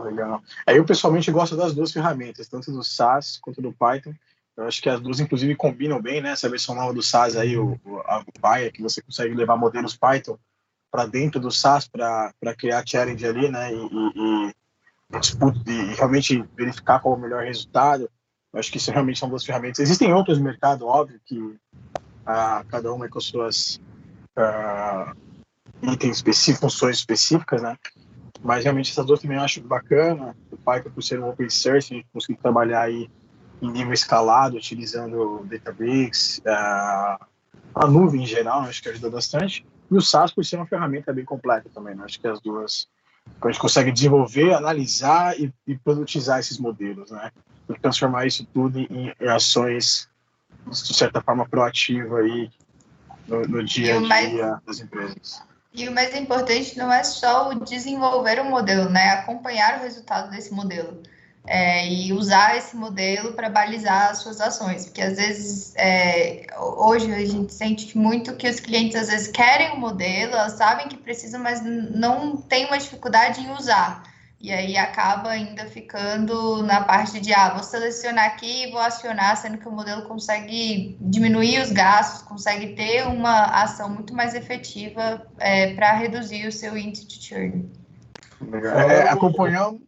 Legal. 0.00 0.42
Aí 0.66 0.76
eu 0.76 0.84
pessoalmente 0.84 1.30
gosto 1.30 1.56
das 1.56 1.74
duas 1.74 1.92
ferramentas, 1.92 2.48
tanto 2.48 2.70
do 2.70 2.82
SAS 2.82 3.38
quanto 3.38 3.60
do 3.60 3.72
Python. 3.72 4.14
Eu 4.56 4.64
acho 4.64 4.82
que 4.82 4.88
as 4.88 5.00
duas, 5.00 5.18
inclusive, 5.18 5.56
combinam 5.56 6.00
bem, 6.00 6.20
né? 6.20 6.30
Essa 6.30 6.48
versão 6.48 6.74
nova 6.74 6.92
do 6.92 7.02
SAS 7.02 7.36
aí, 7.36 7.56
o, 7.56 7.78
a 8.04 8.24
Paya, 8.40 8.70
que 8.70 8.82
você 8.82 9.00
consegue 9.00 9.34
levar 9.34 9.56
modelos 9.56 9.96
Python 9.96 10.38
para 10.90 11.06
dentro 11.06 11.40
do 11.40 11.50
SaaS 11.50 11.88
para 11.88 12.54
criar 12.56 12.84
challenge 12.86 13.26
ali, 13.26 13.50
né? 13.50 13.72
E, 13.72 13.76
e, 13.76 14.54
e, 15.16 15.70
e 15.70 15.94
realmente 15.94 16.44
verificar 16.54 17.00
qual 17.00 17.14
é 17.14 17.16
o 17.18 17.20
melhor 17.20 17.44
resultado. 17.44 18.10
Eu 18.52 18.60
acho 18.60 18.70
que 18.70 18.76
isso 18.76 18.92
realmente 18.92 19.18
são 19.18 19.30
duas 19.30 19.44
ferramentas. 19.44 19.78
Existem 19.78 20.12
outras 20.12 20.36
no 20.36 20.44
mercado, 20.44 20.86
óbvio, 20.86 21.18
que 21.24 21.58
ah, 22.26 22.62
cada 22.68 22.92
uma 22.92 23.08
com 23.08 23.20
suas 23.20 23.80
ah, 24.36 25.14
itens 25.80 26.16
específicos, 26.16 26.60
funções 26.60 26.98
específicas, 26.98 27.62
né? 27.62 27.78
Mas 28.42 28.64
realmente 28.64 28.90
essas 28.90 29.06
duas 29.06 29.20
também 29.20 29.36
eu 29.36 29.44
acho 29.44 29.60
bacana. 29.62 30.36
O 30.50 30.56
Python, 30.56 30.90
por 30.90 31.02
ser 31.02 31.20
um 31.20 31.28
open 31.28 31.48
source, 31.48 31.92
a 31.92 31.96
gente 31.96 32.08
conseguir 32.12 32.38
trabalhar 32.40 32.82
aí 32.82 33.08
em 33.60 33.70
nível 33.70 33.92
escalado, 33.92 34.56
utilizando 34.56 35.46
Databricks, 35.48 36.42
ah, 36.44 37.24
a 37.74 37.86
nuvem 37.86 38.22
em 38.22 38.26
geral, 38.26 38.62
acho 38.62 38.82
que 38.82 38.88
ajuda 38.88 39.08
bastante. 39.08 39.64
E 39.90 39.94
o 39.94 40.00
SaaS, 40.00 40.32
por 40.32 40.44
ser 40.44 40.56
uma 40.56 40.66
ferramenta 40.66 41.12
bem 41.12 41.24
completa 41.24 41.70
também, 41.72 41.94
né? 41.94 42.04
Acho 42.04 42.20
que 42.20 42.26
as 42.26 42.40
duas. 42.40 42.88
A 43.40 43.46
gente 43.46 43.60
consegue 43.60 43.92
desenvolver, 43.92 44.52
analisar 44.52 45.38
e, 45.38 45.52
e 45.66 45.78
produtizar 45.78 46.40
esses 46.40 46.58
modelos, 46.58 47.10
né? 47.12 47.30
E 47.68 47.78
transformar 47.78 48.26
isso 48.26 48.44
tudo 48.52 48.80
em, 48.80 49.14
em 49.20 49.28
ações, 49.28 50.08
de 50.66 50.94
certa 50.94 51.20
forma, 51.20 51.46
proativa 51.48 52.18
aí 52.18 52.50
no, 53.28 53.42
no 53.42 53.64
dia 53.64 53.96
a 53.96 53.98
dia 53.98 54.08
mais, 54.08 54.60
das 54.66 54.80
empresas. 54.80 55.42
E 55.74 55.88
o 55.88 55.92
mais 55.92 56.14
importante 56.14 56.76
não 56.76 56.92
é 56.92 57.02
só 57.02 57.50
o 57.50 57.64
desenvolver 57.64 58.40
o 58.40 58.44
modelo, 58.44 58.90
né? 58.90 59.10
Acompanhar 59.10 59.78
o 59.78 59.82
resultado 59.82 60.30
desse 60.30 60.52
modelo 60.52 61.02
é, 61.46 61.88
e 61.88 62.12
usar 62.12 62.56
esse 62.56 62.76
modelo 62.76 63.32
para 63.32 63.48
balizar 63.48 64.10
as 64.10 64.18
suas 64.18 64.40
ações, 64.40 64.84
porque 64.84 65.02
às 65.02 65.16
vezes 65.16 65.74
é, 65.76 66.46
hoje 66.58 67.12
a 67.12 67.24
gente 67.24 67.52
sente 67.52 67.96
muito 67.98 68.36
que 68.36 68.48
os 68.48 68.60
clientes 68.60 68.96
às 68.96 69.08
vezes 69.08 69.28
querem 69.28 69.72
o 69.72 69.80
modelo, 69.80 70.34
elas 70.34 70.52
sabem 70.52 70.88
que 70.88 70.96
precisam, 70.96 71.40
mas 71.40 71.60
não 71.62 72.36
tem 72.36 72.66
uma 72.66 72.78
dificuldade 72.78 73.40
em 73.40 73.50
usar. 73.52 74.11
E 74.42 74.50
aí 74.50 74.76
acaba 74.76 75.30
ainda 75.30 75.66
ficando 75.66 76.64
na 76.64 76.82
parte 76.82 77.20
de 77.20 77.32
ah, 77.32 77.54
vou 77.54 77.62
selecionar 77.62 78.26
aqui 78.26 78.64
e 78.64 78.70
vou 78.72 78.80
acionar, 78.80 79.36
sendo 79.36 79.56
que 79.56 79.68
o 79.68 79.70
modelo 79.70 80.02
consegue 80.02 80.96
diminuir 81.00 81.62
os 81.62 81.70
gastos, 81.70 82.22
consegue 82.22 82.74
ter 82.74 83.06
uma 83.06 83.44
ação 83.62 83.88
muito 83.88 84.12
mais 84.12 84.34
efetiva 84.34 85.24
é, 85.38 85.72
para 85.74 85.92
reduzir 85.92 86.48
o 86.48 86.52
seu 86.52 86.76
índice 86.76 87.06
de 87.06 87.22
churn. 87.22 87.70
É, 88.52 89.08
acompanhando 89.08 89.80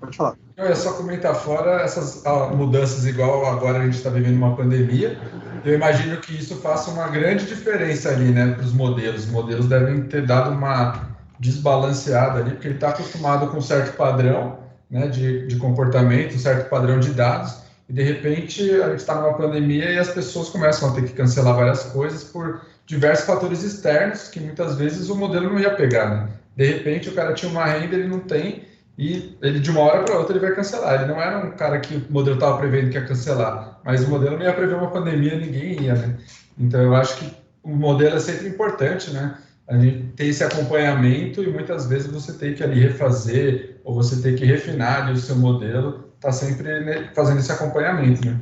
Pode 0.00 0.16
falar. 0.16 0.34
É 0.56 0.74
só 0.74 0.94
comentar 0.94 1.34
fora 1.34 1.82
essas 1.82 2.24
ah, 2.26 2.46
mudanças, 2.48 3.04
igual 3.06 3.46
agora 3.46 3.80
a 3.80 3.84
gente 3.84 3.96
está 3.96 4.08
vivendo 4.08 4.36
uma 4.36 4.56
pandemia. 4.56 5.18
Eu 5.64 5.74
imagino 5.74 6.16
que 6.16 6.34
isso 6.34 6.56
faça 6.56 6.90
uma 6.90 7.08
grande 7.08 7.44
diferença 7.44 8.08
ali, 8.08 8.32
né, 8.32 8.54
para 8.54 8.64
os 8.64 8.72
modelos. 8.72 9.26
Os 9.26 9.30
modelos 9.30 9.68
devem 9.68 10.02
ter 10.04 10.26
dado 10.26 10.50
uma 10.52 11.10
desbalanceada 11.40 12.38
ali, 12.38 12.50
porque 12.50 12.68
ele 12.68 12.74
está 12.74 12.90
acostumado 12.90 13.48
com 13.48 13.56
um 13.56 13.62
certo 13.62 13.96
padrão 13.96 14.58
né, 14.90 15.08
de, 15.08 15.46
de 15.46 15.56
comportamento, 15.56 16.34
um 16.34 16.38
certo 16.38 16.68
padrão 16.68 17.00
de 17.00 17.12
dados, 17.12 17.56
e 17.88 17.92
de 17.92 18.02
repente 18.02 18.62
a 18.62 18.90
gente 18.90 19.00
está 19.00 19.14
numa 19.14 19.32
pandemia 19.34 19.90
e 19.90 19.98
as 19.98 20.10
pessoas 20.10 20.50
começam 20.50 20.90
a 20.90 20.92
ter 20.94 21.02
que 21.02 21.14
cancelar 21.14 21.56
várias 21.56 21.84
coisas 21.84 22.22
por 22.22 22.60
diversos 22.86 23.26
fatores 23.26 23.62
externos 23.62 24.28
que 24.28 24.38
muitas 24.38 24.76
vezes 24.76 25.08
o 25.08 25.16
modelo 25.16 25.48
não 25.48 25.58
ia 25.58 25.74
pegar. 25.74 26.10
Né? 26.10 26.28
De 26.54 26.66
repente 26.66 27.08
o 27.08 27.14
cara 27.14 27.32
tinha 27.32 27.50
uma 27.50 27.64
renda, 27.64 27.96
ele 27.96 28.06
não 28.06 28.20
tem, 28.20 28.64
e 28.98 29.36
ele 29.40 29.60
de 29.60 29.70
uma 29.70 29.80
hora 29.80 30.02
para 30.04 30.18
outra 30.18 30.36
ele 30.36 30.44
vai 30.44 30.54
cancelar. 30.54 31.00
Ele 31.00 31.10
não 31.10 31.20
era 31.20 31.38
um 31.38 31.52
cara 31.52 31.80
que 31.80 31.96
o 31.96 32.12
modelo 32.12 32.36
estava 32.36 32.58
prevendo 32.58 32.90
que 32.90 32.98
ia 32.98 33.06
cancelar, 33.06 33.80
mas 33.82 34.04
o 34.04 34.10
modelo 34.10 34.36
não 34.36 34.44
ia 34.44 34.52
prever 34.52 34.74
uma 34.74 34.90
pandemia, 34.90 35.36
ninguém 35.36 35.84
ia, 35.84 35.94
né? 35.94 36.18
Então 36.58 36.82
eu 36.82 36.94
acho 36.94 37.16
que 37.16 37.34
o 37.62 37.74
modelo 37.74 38.16
é 38.16 38.20
sempre 38.20 38.48
importante, 38.48 39.10
né? 39.10 39.38
A 39.70 39.78
gente 39.78 40.08
tem 40.16 40.30
esse 40.30 40.42
acompanhamento 40.42 41.44
e 41.44 41.46
muitas 41.46 41.86
vezes 41.86 42.10
você 42.10 42.32
tem 42.32 42.54
que 42.54 42.64
ali 42.64 42.80
refazer 42.80 43.80
ou 43.84 43.94
você 43.94 44.20
tem 44.20 44.34
que 44.34 44.44
refinar 44.44 45.02
ali 45.02 45.12
o 45.12 45.16
seu 45.16 45.36
modelo, 45.36 46.12
tá 46.20 46.32
sempre 46.32 46.80
né, 46.80 47.08
fazendo 47.14 47.38
esse 47.38 47.52
acompanhamento, 47.52 48.26
né? 48.26 48.40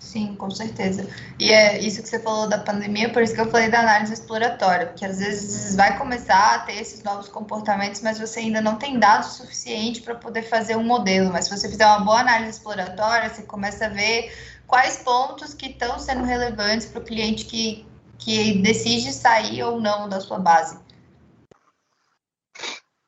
Sim, 0.00 0.34
com 0.34 0.50
certeza. 0.50 1.06
E 1.38 1.52
é 1.52 1.78
isso 1.78 2.02
que 2.02 2.08
você 2.08 2.18
falou 2.18 2.48
da 2.48 2.58
pandemia, 2.58 3.12
por 3.12 3.22
isso 3.22 3.32
que 3.32 3.40
eu 3.40 3.48
falei 3.48 3.70
da 3.70 3.78
análise 3.78 4.14
exploratória, 4.14 4.86
porque 4.86 5.04
às 5.04 5.20
vezes 5.20 5.76
vai 5.76 5.96
começar 5.96 6.56
a 6.56 6.58
ter 6.60 6.80
esses 6.80 7.04
novos 7.04 7.28
comportamentos, 7.28 8.02
mas 8.02 8.18
você 8.18 8.40
ainda 8.40 8.60
não 8.60 8.74
tem 8.76 8.98
dados 8.98 9.34
suficiente 9.34 10.02
para 10.02 10.16
poder 10.16 10.42
fazer 10.42 10.74
um 10.74 10.82
modelo. 10.82 11.30
Mas 11.30 11.44
se 11.44 11.56
você 11.56 11.68
fizer 11.68 11.86
uma 11.86 12.00
boa 12.00 12.18
análise 12.18 12.50
exploratória, 12.50 13.28
você 13.28 13.42
começa 13.42 13.86
a 13.86 13.88
ver 13.90 14.32
quais 14.66 14.96
pontos 14.96 15.54
que 15.54 15.66
estão 15.66 15.98
sendo 16.00 16.24
relevantes 16.24 16.86
para 16.86 17.00
o 17.00 17.04
cliente 17.04 17.44
que, 17.44 17.86
que 18.20 18.60
decide 18.62 19.12
sair 19.12 19.62
ou 19.62 19.80
não 19.80 20.08
da 20.08 20.20
sua 20.20 20.38
base. 20.38 20.78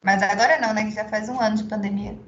Mas 0.03 0.23
agora 0.23 0.59
não, 0.61 0.75
né? 0.75 0.85
Que 0.85 0.91
já 0.91 1.05
faz 1.05 1.29
um 1.29 1.41
ano 1.41 1.57
de 1.57 1.65
pandemia. 1.65 2.19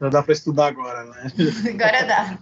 Já 0.00 0.08
dá 0.08 0.22
para 0.22 0.32
estudar 0.32 0.68
agora, 0.68 1.04
né? 1.04 1.32
agora 1.70 2.04
dá. 2.04 2.38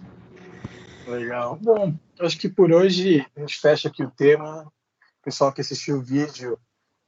Legal. 1.07 1.57
Bom, 1.61 1.93
acho 2.19 2.37
que 2.37 2.49
por 2.49 2.71
hoje 2.71 3.25
a 3.35 3.41
gente 3.41 3.59
fecha 3.59 3.87
aqui 3.87 4.03
o 4.03 4.11
tema. 4.11 4.71
Pessoal 5.23 5.51
que 5.51 5.61
assistiu 5.61 5.97
o 5.97 6.01
vídeo, 6.01 6.57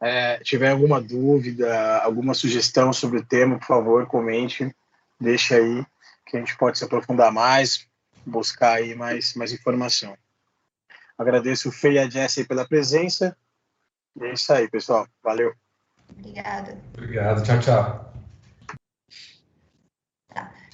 é, 0.02 0.38
tiver 0.40 0.72
alguma 0.72 1.00
dúvida, 1.00 2.00
alguma 2.00 2.34
sugestão 2.34 2.92
sobre 2.92 3.20
o 3.20 3.26
tema, 3.26 3.58
por 3.58 3.66
favor, 3.66 4.06
comente, 4.06 4.76
deixa 5.20 5.56
aí 5.56 5.86
que 6.26 6.36
a 6.36 6.40
gente 6.40 6.58
pode 6.58 6.78
se 6.78 6.84
aprofundar 6.84 7.32
mais, 7.32 7.88
buscar 8.26 8.74
aí 8.74 8.94
mais, 8.96 9.34
mais 9.34 9.54
informação. 9.54 10.18
Agradeço 11.22 11.70
o 11.70 11.72
Fê 11.72 11.94
e 11.94 12.00
a 12.00 12.10
Jessie 12.10 12.48
pela 12.48 12.68
presença. 12.68 13.38
E 14.20 14.26
é 14.26 14.34
isso 14.34 14.52
aí, 14.52 14.68
pessoal. 14.68 15.08
Valeu. 15.24 15.54
Obrigada. 16.18 16.76
Obrigado. 16.98 17.44
Tchau, 17.44 17.60
tchau. 17.60 18.12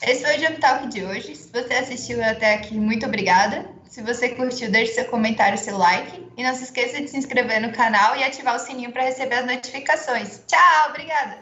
Esse 0.02 0.24
foi 0.24 0.38
o 0.38 0.40
Jump 0.40 0.62
Talk 0.62 0.88
de 0.88 1.04
hoje. 1.04 1.36
Se 1.36 1.52
você 1.52 1.74
assistiu 1.74 2.24
até 2.24 2.54
aqui, 2.54 2.76
muito 2.76 3.06
obrigada. 3.06 3.70
Se 3.90 4.02
você 4.02 4.30
curtiu, 4.30 4.72
deixe 4.72 4.94
seu 4.94 5.06
comentário, 5.06 5.58
seu 5.58 5.78
like. 5.78 6.26
E 6.38 6.44
não 6.44 6.56
se 6.56 6.64
esqueça 6.64 7.02
de 7.02 7.10
se 7.10 7.18
inscrever 7.18 7.60
no 7.60 7.74
canal 7.74 8.16
e 8.16 8.24
ativar 8.24 8.56
o 8.56 8.60
sininho 8.60 8.94
para 8.94 9.04
receber 9.04 9.36
as 9.36 9.46
notificações. 9.46 10.44
Tchau, 10.48 10.90
obrigada! 10.90 11.40